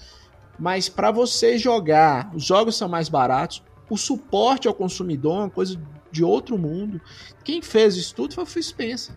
[0.60, 5.50] Mas para você jogar, os jogos são mais baratos, o suporte ao consumidor é uma
[5.50, 5.80] coisa
[6.12, 7.00] de outro mundo.
[7.44, 9.16] Quem fez isso tudo foi o Phil Spencer.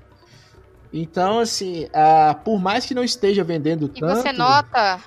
[0.93, 5.01] Então, assim, ah, por mais que não esteja vendendo E tanto, você nota,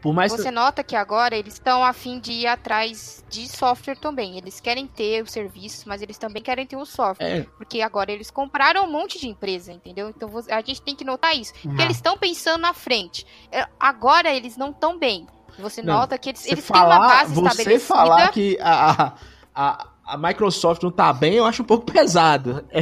[0.00, 3.48] por mais que você nota que agora eles estão a fim de ir atrás de
[3.48, 4.38] software também.
[4.38, 7.26] Eles querem ter os serviços, mas eles também querem ter o software.
[7.26, 10.08] é, Porque agora eles compraram um monte de empresa, entendeu?
[10.08, 11.52] Então a gente tem que notar isso.
[11.54, 11.84] Porque Não.
[11.84, 13.26] eles estão pensando na frente.
[13.50, 15.26] É, Agora eles não estão bem.
[15.58, 17.80] Você Não, nota que eles, você eles têm uma falar, base você estabelecida.
[17.94, 19.14] falar que a,
[19.54, 22.64] a, a, Microsoft não tá bem, eu acho um pouco pesado.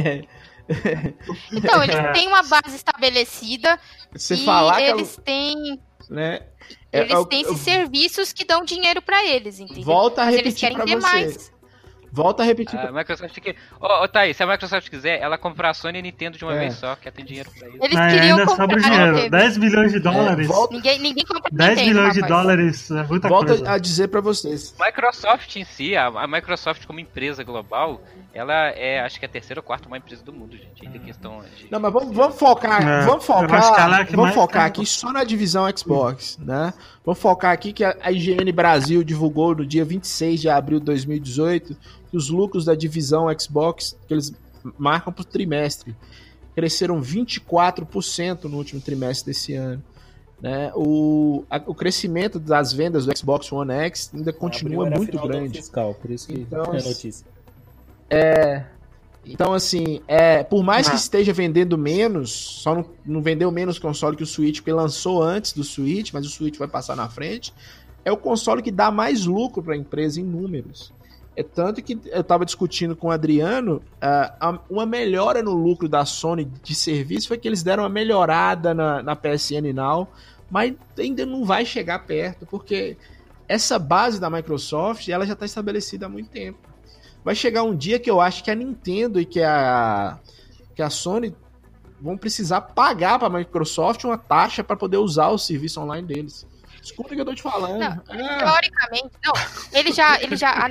[0.69, 1.13] É,
[1.51, 2.11] Então, eles É.
[2.11, 3.79] têm uma base estabelecida
[4.13, 6.41] você e falar que eles têm, né,
[6.99, 9.83] eles é têm esses serviços que dão dinheiro pra eles, entendeu?
[9.83, 11.07] Volta a Mas eles repetir querem ter você.
[11.13, 11.51] mais.
[12.11, 12.79] Volta a repetir.
[12.79, 13.55] A Microsoft que.
[13.79, 16.43] Ô, ô Thaís, se a Microsoft quiser, ela comprar a Sony e a Nintendo de
[16.45, 16.59] uma É.
[16.59, 17.77] vez só, que ela tem dinheiro pra isso.
[17.81, 19.13] Eles queriam ainda sobra comprar dinheiro.
[19.15, 19.29] Nintendo.
[19.31, 20.47] 10 bilhões de dólares.
[20.47, 23.71] volta- Ninguém, ninguém compra 10 Nintendo, bilhões de dólares é muita Volta coisa.
[23.71, 24.73] a dizer pra vocês.
[24.79, 28.01] Microsoft em si, a, a Microsoft como empresa global,
[28.33, 30.85] ela é, acho que é a terceira ou quarta maior empresa do mundo, gente.
[30.85, 31.69] Ainda questão de.
[31.71, 35.11] Não, mas vamos, vamos focar, É, vamos focar, ela é que vamos focar aqui só
[35.11, 36.73] na divisão Xbox, né?
[37.05, 41.75] Vamos focar aqui que a IGN Brasil divulgou no dia 26 de abril de 2018
[42.09, 44.33] que os lucros da divisão Xbox, que eles
[44.77, 45.95] marcam por trimestre.
[46.55, 49.83] Cresceram 24% no último trimestre desse ano.
[50.41, 50.71] Né?
[50.75, 55.57] O, a- o crescimento das vendas do Xbox One X ainda continua muito grande.
[55.59, 57.25] Fiscal, por isso que Então, é assim, notícia.
[59.25, 60.91] Então, assim, é, por mais Ah.
[60.91, 65.21] que esteja vendendo menos, só não, não vendeu menos console que o Switch, porque lançou
[65.21, 67.53] antes do Switch, mas o Switch vai passar na frente,
[68.05, 70.93] é o console que dá mais lucro para a empresa em números.
[71.39, 76.03] É tanto que eu estava discutindo com o Adriano, a- uma melhora no lucro da
[76.03, 80.07] Sony de serviço foi que eles deram uma melhorada na, na PSN Now,
[80.49, 82.97] mas ainda não vai chegar perto, porque
[83.47, 86.57] essa base da Microsoft ela já está estabelecida há muito tempo.
[87.23, 90.17] Vai chegar um dia que eu acho que a Nintendo e que a,
[90.73, 91.35] que a Sony
[92.01, 96.47] vão precisar pagar para a Microsoft uma taxa para poder usar o serviço online deles.
[96.87, 97.79] Escuta o que eu tô te falando.
[97.79, 98.37] Não, É.
[98.37, 99.33] Teoricamente, não.
[99.73, 100.69] Ele já, ele já, a-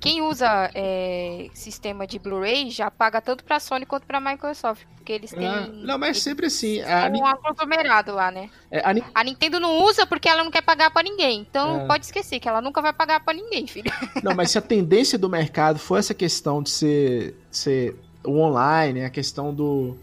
[0.00, 5.12] quem usa é, sistema de Blu-ray já paga tanto pra Sony quanto pra Microsoft, porque
[5.12, 5.46] eles têm.
[5.46, 5.66] É.
[5.66, 6.80] Não, mas sempre assim.
[6.82, 8.48] A, um aglomerado lá, né?
[8.70, 11.40] é, a A Nintendo não usa porque ela não quer pagar pra ninguém.
[11.40, 11.86] Então É.
[11.86, 13.90] pode esquecer que ela nunca vai pagar pra ninguém, filho.
[14.22, 19.04] Não, mas se a tendência do mercado for essa questão de ser, ser o online,
[19.04, 19.96] a questão do,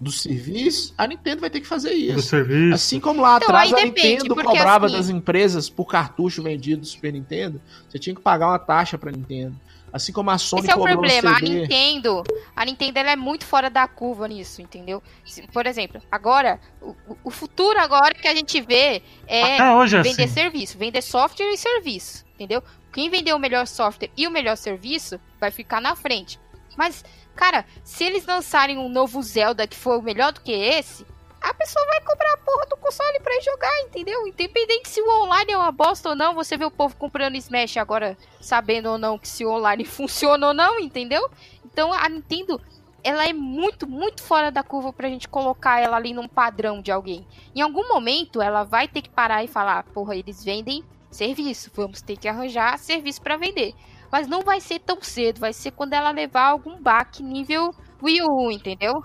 [0.00, 2.22] do serviço, a Nintendo vai ter que fazer Do isso.
[2.28, 2.74] serviço.
[2.74, 6.82] Assim como lá Então, atrás a depende, Nintendo cobrava assim- das empresas por cartucho vendido
[6.82, 9.54] do Super Nintendo, você tinha que pagar uma taxa pra Nintendo.
[9.90, 11.36] Assim como a Sony Esse é o problema.
[11.36, 11.40] A.
[11.40, 12.22] Nintendo,
[12.54, 15.02] a Nintendo ela é muito fora da curva nisso, entendeu?
[15.24, 16.94] Se- Por exemplo, agora, o,
[17.24, 20.26] o futuro agora que a gente vê é é vender assim.
[20.28, 22.62] serviço, vender software e serviço, entendeu?
[22.92, 26.38] Quem vender o melhor software e o melhor serviço vai ficar na frente.
[26.76, 27.02] Mas,
[27.38, 31.06] cara, se eles lançarem um novo Zelda que for melhor do que esse,
[31.40, 34.26] a pessoa vai comprar a porra do console pra jogar, entendeu?
[34.26, 37.76] Independente se o online é uma bosta ou não, você vê o povo comprando Smash
[37.76, 41.30] agora, sabendo ou não que se o online funciona ou não, entendeu?
[41.64, 42.60] Então a Nintendo,
[43.04, 46.90] ela é muito, muito fora da curva pra gente colocar ela ali num padrão de
[46.90, 47.24] alguém.
[47.54, 52.02] Em algum momento ela vai ter que parar e falar, porra, eles vendem serviço, vamos
[52.02, 53.74] ter que arranjar serviço pra vender.
[54.10, 58.22] Mas não vai ser tão cedo, vai ser quando ela levar algum baque nível Wii
[58.22, 59.04] U, entendeu?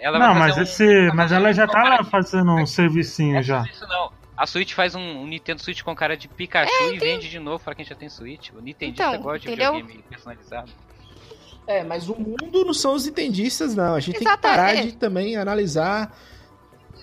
[0.00, 1.14] Ela Não, vai mas fazer um- esse.
[1.14, 3.62] Mas ela já tá lá fazendo um servicinho É já.
[3.64, 4.10] Isso não.
[4.36, 7.62] A Switch faz um, um Nintendo Switch com cara de Pikachu e vende de novo
[7.62, 8.50] pra quem já tem Switch.
[8.50, 9.72] O Nintendista Então, gosta de entendeu?
[9.74, 10.70] videogame personalizado.
[11.66, 13.94] É, mas o mundo não são os nintendistas, não.
[13.94, 16.16] A gente tem que parar de também analisar.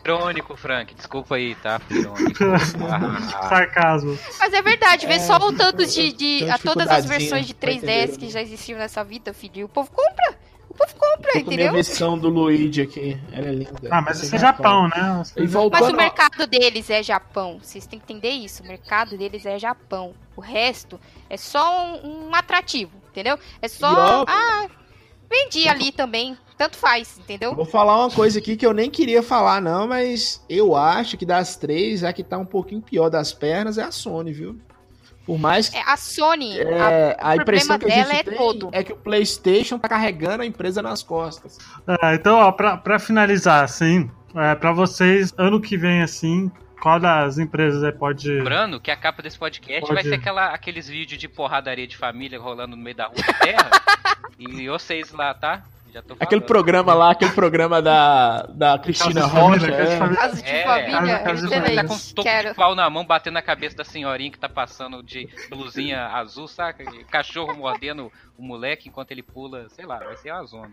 [0.06, 0.94] Irônico, Frank.
[0.94, 1.82] Desculpa aí, tá?
[1.90, 2.44] Irônico.
[2.92, 4.18] Ah, Sarcasmo.
[4.40, 7.54] Mas é verdade, vê É, só o tanto de, de a todas as versões de
[7.54, 9.58] pra 3DS entender, que já existiam nessa vida, filho.
[9.58, 10.38] E o povo compra.
[10.70, 11.72] O povo compra, Tô com a minha entendeu?
[11.74, 13.18] versão do Luigi aqui.
[13.32, 13.88] Ela é linda.
[13.90, 15.24] Ah, mas Esse esse é Japão, né?
[15.38, 17.60] E voltando Mas o mercado deles é Japão.
[17.62, 18.62] Vocês têm que entender isso.
[18.62, 20.14] O mercado deles é Japão.
[20.36, 21.00] O resto
[21.30, 23.40] é só um, um atrativo, entendeu?
[23.62, 24.26] É só.
[24.28, 24.68] Ah,
[25.30, 26.38] vendi ali também.
[26.58, 27.54] Tanto faz, entendeu?
[27.54, 31.26] Vou falar uma coisa aqui que eu nem queria falar, não, mas eu acho que
[31.26, 34.58] das três, a que tá um pouquinho pior das pernas é a Sony, viu?
[35.26, 35.76] Por mais que.
[35.78, 38.70] É, a Sony, a- É, a, o impressão que a gente dela é tem todo.
[38.72, 41.58] é que o PlayStation tá carregando a empresa nas costas.
[42.04, 47.00] É, então, ó, pra, pra finalizar, assim, é, pra vocês, ano que vem, assim, qual
[47.00, 48.30] das empresas aí pode.
[48.30, 49.94] Lembrando que a capa desse podcast Pode.
[49.96, 53.40] vai ser aquela, aqueles vídeos de porradaria de família rolando no meio da rua de
[53.40, 53.72] terra.
[54.38, 55.64] e vocês lá, tá?
[55.96, 59.72] Já tô Aquele programa lá, aquele programa da, da Cristina Rocha.
[59.72, 59.98] casa de é.
[60.18, 61.76] Casa de É, família, casa- de família.
[61.84, 64.50] tá com um toco de pau na mão, batendo na cabeça da senhorinha que tá
[64.50, 66.84] passando de blusinha azul, saca?
[67.10, 70.72] Cachorro mordendo o moleque enquanto ele pula, sei lá, vai ser uma zona.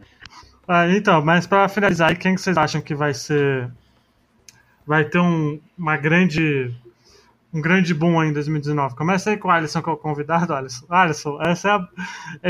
[0.66, 3.70] Ah, então, mas pra finalizar, quem que vocês acham que vai ser.
[4.84, 6.74] Vai ter um, uma grande.
[7.54, 8.94] Um grande boom aí em 2019.
[8.96, 10.86] Começa aí com o Alisson, que é o convidado, Alisson.
[10.88, 11.88] Alisson, essa é a.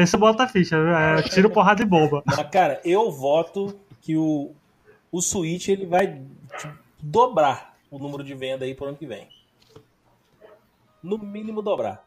[0.03, 0.95] Esse é o bota ficha, viu?
[0.95, 2.23] É tiro, porrada e bomba.
[2.25, 4.53] Mas, cara, eu voto que o,
[5.11, 6.07] o Switch ele vai
[6.57, 9.27] tipo, dobrar o número de venda aí pro ano que vem.
[11.03, 12.05] No mínimo dobrar.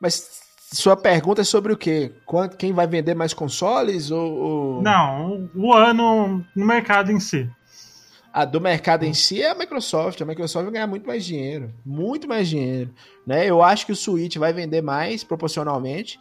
[0.00, 0.40] Mas
[0.72, 2.12] sua pergunta é sobre o quê?
[2.24, 7.50] Quanto, quem vai vender mais consoles ou, ou- Não, o ano no mercado em si.
[8.38, 10.20] A do mercado em si é a Microsoft.
[10.20, 11.72] A Microsoft vai ganhar muito mais dinheiro.
[11.86, 12.90] Muito mais dinheiro.
[13.26, 13.46] Né?
[13.46, 16.18] Eu acho que o Switch vai vender mais proporcionalmente.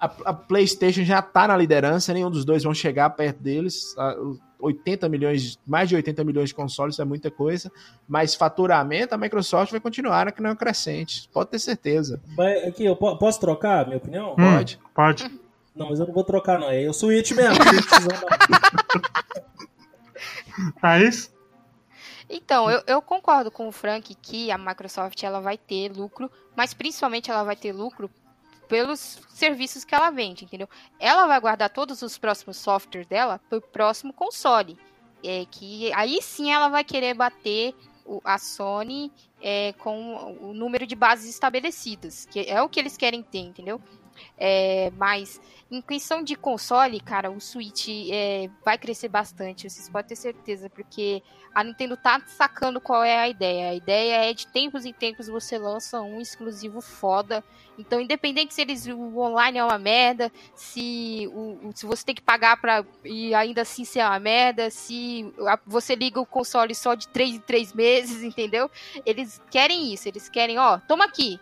[0.00, 3.94] A, a PlayStation já tá na liderança, nenhum dos dois vão chegar perto deles.
[3.96, 7.70] A- o 80 milhões, mais de 80 milhões de consoles é muita coisa.
[8.08, 11.28] Mas faturamento, a Microsoft vai continuar na não crescente.
[11.32, 12.20] Pode ter certeza.
[12.36, 14.32] Mas aqui, eu po- posso trocar a minha opinião?
[14.32, 14.80] Hum, Pode.
[14.94, 15.30] Pode.
[15.76, 16.68] Não, mas eu não vou trocar, não.
[16.70, 17.56] É o Switch mesmo.
[17.58, 17.70] Da-
[20.80, 21.30] Thaís?
[22.34, 26.72] Então, eu, eu concordo com o Frank que a Microsoft ela vai ter lucro, mas
[26.72, 28.10] principalmente ela vai ter lucro
[28.66, 30.66] pelos serviços que ela vende, entendeu?
[30.98, 34.78] Ela vai guardar todos os próximos softwares dela pro próximo console.
[35.22, 40.86] É que aí sim ela vai querer bater o, a Sony é, com o número
[40.86, 43.78] de bases estabelecidas, que é o que eles querem ter, entendeu?
[44.36, 45.40] É, mas
[45.70, 50.68] em questão de console, cara, o Switch é, vai crescer bastante, vocês podem ter certeza,
[50.68, 51.22] porque
[51.54, 53.70] a Nintendo tá sacando qual é a ideia.
[53.70, 57.44] A ideia é de tempos em tempos você lança um exclusivo foda.
[57.78, 62.22] Então, independente se eles o online é uma merda, se, o, se você tem que
[62.22, 66.94] pagar pra e ainda assim ser uma merda, se a, você liga o console só
[66.94, 68.70] de 3 em 3 meses, entendeu?
[69.04, 71.40] Eles querem isso, eles querem, ó, toma aqui.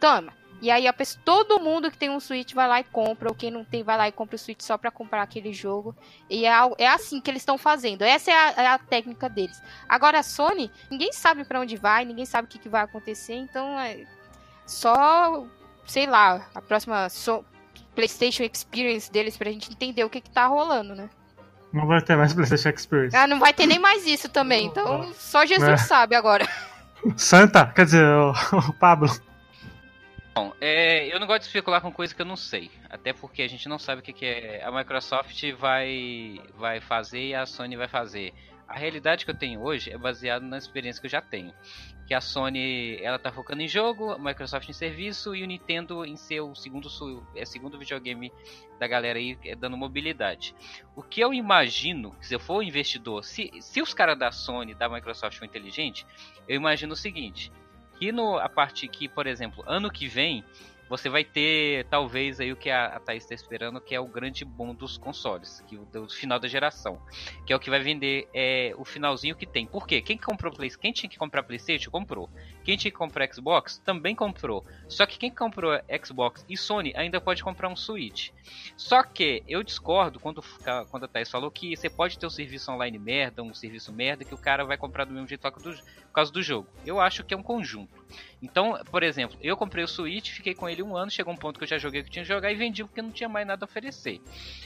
[0.00, 0.37] Toma.
[0.60, 3.34] E aí a pessoa, todo mundo que tem um Switch vai lá e compra, ou
[3.34, 5.94] quem não tem vai lá e compra o Switch só para comprar aquele jogo.
[6.28, 8.02] E é, é assim que eles estão fazendo.
[8.02, 9.62] Essa é a, é a, técnica deles.
[9.88, 13.34] Agora a Sony, ninguém sabe para onde vai, ninguém sabe o que, que vai acontecer,
[13.34, 14.04] então é
[14.66, 15.44] só,
[15.86, 17.44] sei lá, a próxima so,
[17.94, 21.08] PlayStation Experience deles pra gente entender o que que tá rolando, né?
[21.72, 23.14] Não vai ter mais PlayStation Experience.
[23.14, 25.76] Ah, não vai ter nem mais isso também, então só Jesus é.
[25.76, 26.48] sabe agora.
[27.16, 28.32] Santa, quer dizer, o,
[28.68, 29.08] o Pablo.
[30.38, 32.70] Bom, é, eu não gosto de especular com coisa que eu não sei.
[32.88, 37.30] Até porque a gente não sabe o que, que é, a Microsoft vai, vai fazer
[37.30, 38.32] e a Sony vai fazer.
[38.68, 41.52] A realidade que eu tenho hoje é baseada na experiência que eu já tenho.
[42.06, 46.04] Que a Sony ela tá focando em jogo, a Microsoft em serviço e o Nintendo
[46.04, 46.88] em ser o segundo,
[47.34, 48.32] é, segundo videogame
[48.78, 50.54] da galera aí é, dando mobilidade.
[50.94, 54.88] O que eu imagino, se eu for investidor, se, se os caras da Sony da
[54.88, 56.06] Microsoft for inteligentes,
[56.46, 57.50] eu imagino o seguinte
[57.98, 60.44] que no, a parte que, por exemplo, ano que vem,
[60.88, 64.06] você vai ter talvez aí o que a, a Thaís está esperando, que é o
[64.06, 67.00] grande boom dos consoles, que o do final da geração,
[67.46, 69.66] que é o que vai vender é, o finalzinho que tem.
[69.66, 70.00] Por quê?
[70.00, 72.30] Quem comprou Play, quem tinha que comprar PlayStation comprou.
[72.68, 74.62] Quem tinha que comprar Xbox também comprou.
[74.90, 75.72] Só que quem comprou
[76.04, 78.28] Xbox e Sony ainda pode comprar um Switch.
[78.76, 80.44] Só que eu discordo quando,
[80.90, 84.22] quando a Thaís falou que você pode ter um serviço online merda, um serviço merda,
[84.22, 86.68] que o cara vai comprar do mesmo jeito por causa do jogo.
[86.84, 88.04] Eu acho que é um conjunto.
[88.42, 91.58] Então, por exemplo, eu comprei o Switch, fiquei com ele um ano, chegou um ponto
[91.58, 93.64] que eu já joguei que tinha que jogar e vendi porque não tinha mais nada
[93.64, 94.20] a oferecer.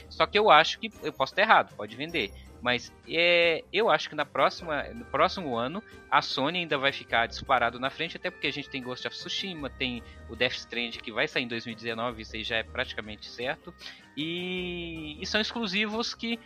[0.09, 2.33] Só que eu acho que eu posso estar errado, pode vender.
[2.63, 7.27] Mas é, eu acho que na próxima, no próximo ano a Sony ainda vai ficar
[7.27, 10.93] disparado na frente, até porque a gente tem Ghost of Tsushima, tem o Death Strand
[10.99, 13.75] que vai sair em 2019, isso aí já é praticamente certo.
[14.17, 16.39] E, e são exclusivos que,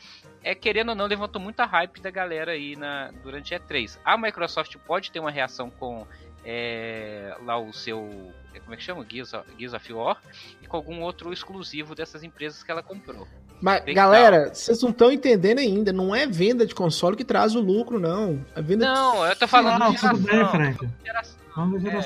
[0.43, 3.99] é, querendo ou não, levantou muita hype da galera aí na, durante a E3.
[4.03, 6.07] A Microsoft pode ter uma reação com
[6.47, 8.33] é, lá o seu.
[8.55, 9.05] É, como é que chama?
[9.07, 10.23] Gears of, Gears of War.
[10.63, 13.27] E com algum outro exclusivo dessas empresas que ela comprou.
[13.61, 15.93] Mas, Bem galera, vocês não estão entendendo ainda.
[15.93, 18.45] Não é venda de console que traz o lucro, não.
[18.55, 19.31] É venda não, de...
[19.31, 20.23] eu tô falando não, de geração.
[20.23, 20.89] Tudo bem, Frank.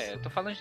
[0.01, 0.57] É, eu tô falando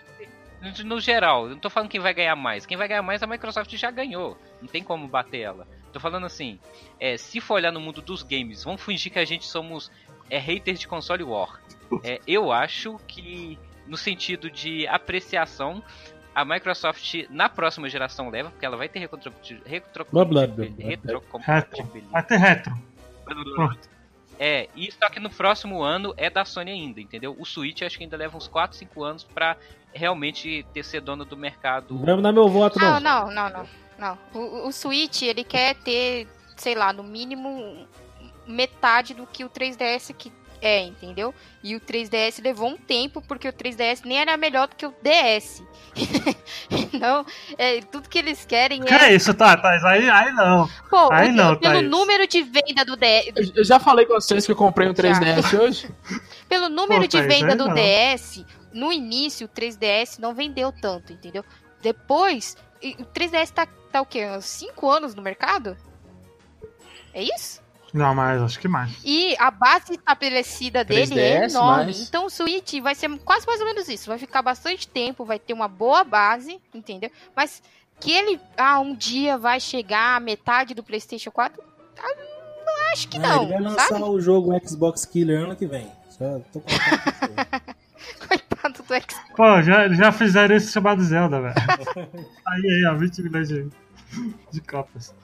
[0.74, 1.44] de, no geral.
[1.44, 2.66] Eu não tô falando quem vai ganhar mais.
[2.66, 4.36] Quem vai ganhar mais a Microsoft já ganhou.
[4.60, 5.66] Não tem como bater ela.
[5.92, 6.58] Tô falando assim,
[6.98, 9.90] é, se for olhar no mundo dos games, vamos fingir que a gente somos
[10.28, 11.60] é, haters de console war.
[12.04, 15.82] É, eu acho que no sentido de apreciação,
[16.34, 19.64] a Microsoft na próxima geração leva, porque ela vai ter retrocompatibilidade.
[24.42, 27.36] É, e só que no próximo ano é da Sony ainda, entendeu?
[27.38, 29.54] O Switch acho que ainda leva uns 4, 5 anos pra
[29.92, 31.94] realmente ter ser dono do mercado.
[31.94, 32.98] Não dar meu voto, não.
[32.98, 33.66] Não, não, não,
[33.98, 34.18] não.
[34.32, 36.26] O, o Switch, ele quer ter,
[36.56, 37.86] sei lá, no mínimo
[38.46, 41.34] metade do que o 3DS que é, entendeu?
[41.62, 44.94] E o 3DS levou um tempo, porque o 3DS nem era melhor do que o
[45.02, 45.62] DS.
[46.70, 47.24] então,
[47.56, 48.98] é, tudo que eles querem que é.
[48.98, 50.68] Que é isso, tá, tá, aí, aí não.
[50.88, 51.90] Pô, aí o, não, pelo Thaís.
[51.90, 53.52] número de venda do DS.
[53.54, 55.90] Eu já falei com vocês que eu comprei um 3DS hoje.
[56.48, 57.74] pelo número Pô, de venda do não.
[57.74, 61.44] DS, no início o 3DS não vendeu tanto, entendeu?
[61.82, 62.56] Depois,
[62.98, 64.26] o 3DS tá, tá o quê?
[64.40, 65.76] 5 anos no mercado?
[67.14, 67.60] É isso?
[67.92, 68.90] Não, mais, acho que mais.
[69.04, 71.86] E a base estabelecida dele é enorme.
[71.86, 72.08] Mais...
[72.08, 74.08] Então o Switch vai ser quase mais ou menos isso.
[74.08, 77.10] Vai ficar bastante tempo, vai ter uma boa base, entendeu?
[77.34, 77.62] Mas
[77.98, 81.62] que ele, ah, um dia vai chegar a metade do PlayStation 4,
[81.98, 82.16] ah,
[82.64, 83.42] não acho que é, não.
[83.42, 84.02] Ele vai lançar sabe?
[84.02, 85.90] o jogo Xbox Killer ano que vem.
[86.08, 86.62] Só tô
[88.26, 89.16] Coitado do Xbox.
[89.36, 91.54] Pô, já, já fizeram esse chamado Zelda, velho.
[92.46, 93.68] aí, aí, ó, 20 milhões de,
[94.50, 95.14] de copas.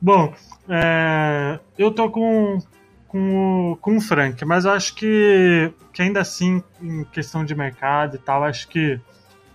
[0.00, 0.34] Bom,
[0.68, 2.58] é, eu tô com,
[3.06, 8.16] com, com o Frank, mas eu acho que, que ainda assim, em questão de mercado
[8.16, 8.98] e tal, acho que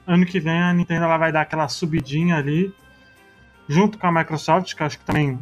[0.05, 2.73] ano que vem a Nintendo ela vai dar aquela subidinha ali,
[3.67, 5.39] junto com a Microsoft, que acho que também,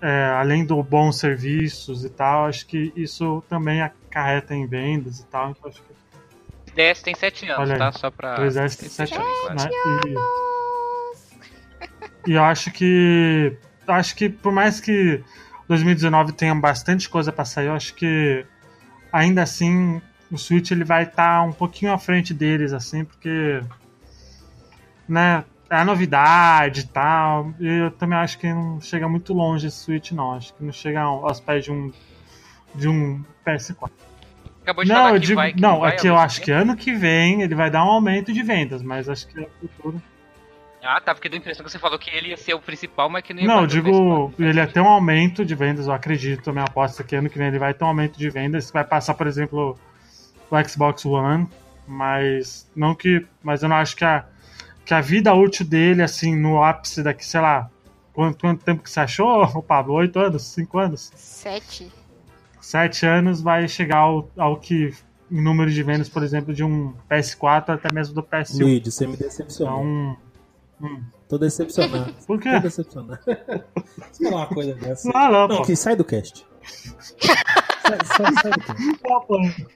[0.00, 5.26] é, além do bons serviços e tal, acho que isso também acarreta em vendas e
[5.26, 5.50] tal.
[5.50, 5.96] Então acho que...
[6.74, 7.92] 10 tem 7 anos, Olha tá?
[7.92, 8.36] Só pra.
[8.38, 9.70] 3DS tem 7 anos, né?
[10.06, 10.46] E...
[12.26, 13.56] E eu acho que.
[13.86, 15.22] Acho que por mais que
[15.68, 18.44] 2019 tenha bastante coisa pra sair, eu acho que
[19.12, 23.60] ainda assim o Switch ele vai estar um pouquinho à frente deles, assim, porque.
[25.08, 25.44] Né?
[25.68, 27.52] É a novidade e tal.
[27.58, 30.34] E eu também acho que não chega muito longe esse Switch, não.
[30.34, 31.92] Acho que não chega aos pés de um.
[32.74, 33.90] de um PS4.
[34.62, 36.40] Acabou de Não, falar eu que digo, vai, não, vai é que ao eu acho
[36.40, 39.48] que ano que vem ele vai dar um aumento de vendas, mas acho que é
[39.60, 40.02] futuro.
[40.86, 43.10] Ah, tá, porque deu a impressão que você falou que ele ia ser o principal,
[43.10, 44.32] mas que não ia Não, eu digo, PS4.
[44.38, 47.28] ele ia ter um aumento de vendas, eu acredito, a minha aposta é que ano
[47.28, 49.76] que vem ele vai ter um aumento de vendas, vai passar, por exemplo,
[50.50, 51.48] o Xbox One,
[51.86, 54.24] mas não que, mas eu não acho que a
[54.84, 57.68] que a vida útil dele assim no ápice daqui, sei lá,
[58.12, 59.94] quanto, quanto tempo que você achou, Pablo?
[59.94, 61.90] Oito anos, cinco anos, Sete.
[62.60, 64.94] sete anos vai chegar ao, ao que
[65.28, 68.60] em número de vendas, por exemplo, de um PS4 até mesmo do PS1.
[68.60, 69.80] Luigi, você me decepcionou.
[69.80, 70.16] Então,
[71.28, 72.12] Tô decepcionado.
[72.26, 72.50] por quê?
[72.52, 73.18] Tô decepcionado.
[74.22, 75.10] Falar uma coisa dessa.
[75.12, 75.62] Não, não, Não, pô.
[75.64, 76.46] que sai do cast.
[76.62, 79.66] sai, sai, sai do cast.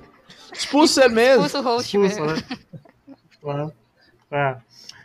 [0.52, 1.44] Expulsa mesmo.
[1.46, 2.48] Expulsa o host Expulsa, mesmo.
[2.50, 2.58] né?
[3.40, 3.72] Claro.
[4.30, 4.56] É.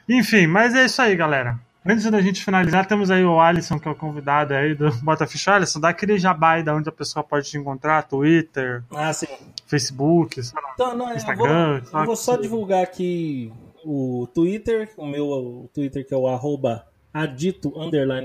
[0.09, 1.59] Enfim, mas é isso aí, galera.
[1.87, 5.27] Antes da gente finalizar, temos aí o Alisson, que é o convidado aí do Bota
[5.27, 5.53] Ficha.
[5.53, 9.27] Alisson, dá aquele jabá aí da onde a pessoa pode te encontrar, Twitter, Ah, sim.
[9.67, 10.71] Facebook, sei lá.
[10.73, 13.53] Então, não, eu Instagram, vou, eu vou só divulgar aqui
[13.85, 17.71] o Twitter, o meu o Twitter que é o arroba adito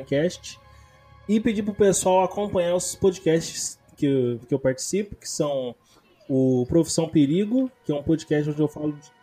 [0.08, 0.58] cast,
[1.28, 5.74] e pedir pro pessoal acompanhar os podcasts que eu, que eu participo, que são
[6.28, 9.20] o Profissão Perigo, que é um podcast onde eu falo de...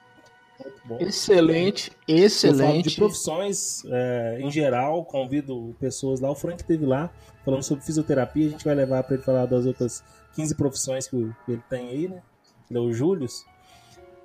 [0.86, 0.98] Bom.
[1.00, 2.96] Excelente, Eu falo de excelente.
[2.96, 6.32] profissões é, em geral, convido pessoas lá.
[6.32, 7.12] O Frank esteve lá
[7.46, 8.48] falando sobre fisioterapia.
[8.48, 10.04] A gente vai levar para ele falar das outras
[10.36, 11.16] 15 profissões que
[11.48, 12.24] ele tem aí, né?
[12.70, 13.46] Ele é o Július.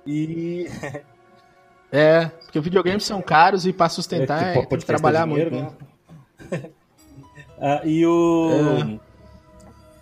[0.07, 0.67] E
[1.95, 5.49] É, porque videogames são caros e pra sustentar É, é, tem que trabalhar muito.
[5.51, 5.75] dinheiro,
[6.51, 6.69] né?
[7.65, 8.49] Ah, e o.
[8.99, 8.99] É.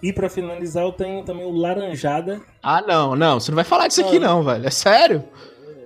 [0.01, 2.41] E pra finalizar, eu tenho também o Laranjada.
[2.63, 4.65] Ah, não, não, você não vai falar disso aqui não, velho.
[4.65, 5.23] É sério?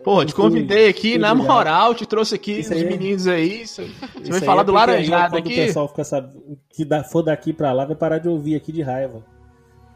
[0.01, 3.67] Porra, te convidei aqui, fui na moral, te trouxe aqui os é- meninos aí.
[3.67, 5.51] Você Isso vai aí falar é do quando aqui?
[5.51, 8.71] o pessoal fica sabendo que da- for daqui pra lá, vai parar de ouvir aqui
[8.71, 9.21] de raiva.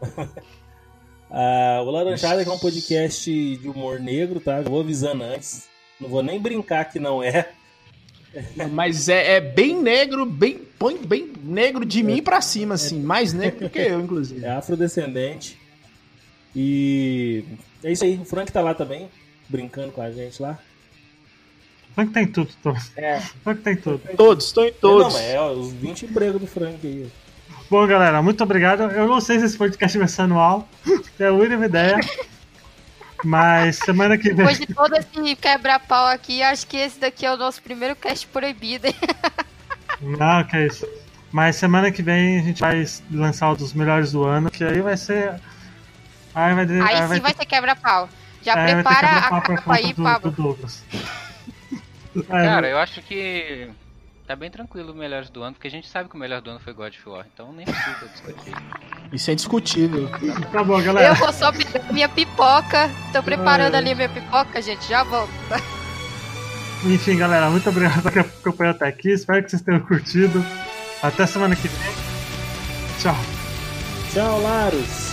[1.31, 4.57] Ah, o Laranjada é um podcast de humor negro, tá?
[4.57, 5.68] Eu vou avisando antes.
[5.99, 7.49] Não vou nem brincar que não é.
[8.71, 12.99] Mas é, é bem negro, bem, põe bem negro de mim pra cima, assim.
[13.01, 14.45] Mais negro do que eu, inclusive.
[14.45, 15.57] É afrodescendente.
[16.55, 17.43] E
[17.83, 18.17] é isso aí.
[18.17, 19.09] O Frank tá lá também,
[19.47, 20.59] brincando com a gente lá.
[21.95, 22.75] Frank tem tudo, Tom.
[22.95, 23.19] É.
[23.43, 24.01] Frank tem tudo.
[24.15, 25.13] Todos, estou em Não, todos.
[25.13, 27.07] mas é ó, os 20 empregos do Frank aí.
[27.69, 28.83] Bom, galera, muito obrigado.
[28.83, 30.67] Eu não sei se esse podcast vai ser anual,
[31.19, 31.99] é a mínima ideia.
[33.23, 34.37] Mas semana que vem.
[34.37, 38.25] Depois de todo esse quebra-pau aqui, acho que esse daqui é o nosso primeiro cast
[38.27, 38.87] proibido.
[38.87, 38.95] hein?
[40.01, 40.87] Não, que é isso.
[41.31, 44.81] Mas semana que vem a gente vai lançar o dos melhores do ano, que aí
[44.81, 45.39] vai ser.
[46.33, 48.09] Aí vai, Aí aí sim vai vai ter quebra-pau.
[48.41, 50.31] Já ter prepara a capa aí, do, Pablo.
[50.31, 50.83] do Douglas.
[52.15, 53.69] É, Cara, eu acho que
[54.29, 56.51] tá bem tranquilo o melhores do ano, porque a gente sabe que o melhor do
[56.51, 58.53] ano foi God of War, então nem precisa discutir.
[59.11, 60.07] Isso é indiscutível.
[60.51, 61.07] tá bom, galera.
[61.07, 62.91] Eu vou só pedir minha pipoca.
[63.11, 63.79] Tô preparando Ai.
[63.79, 64.87] ali a minha pipoca, gente.
[64.87, 65.31] Já volto.
[66.85, 69.09] Enfim, galera, muito obrigado por acompanhar até aqui.
[69.09, 70.45] Espero que vocês tenham curtido.
[71.01, 71.91] Até semana que vem.
[72.99, 73.15] Tchau.
[74.13, 75.08] Tchau, Larus!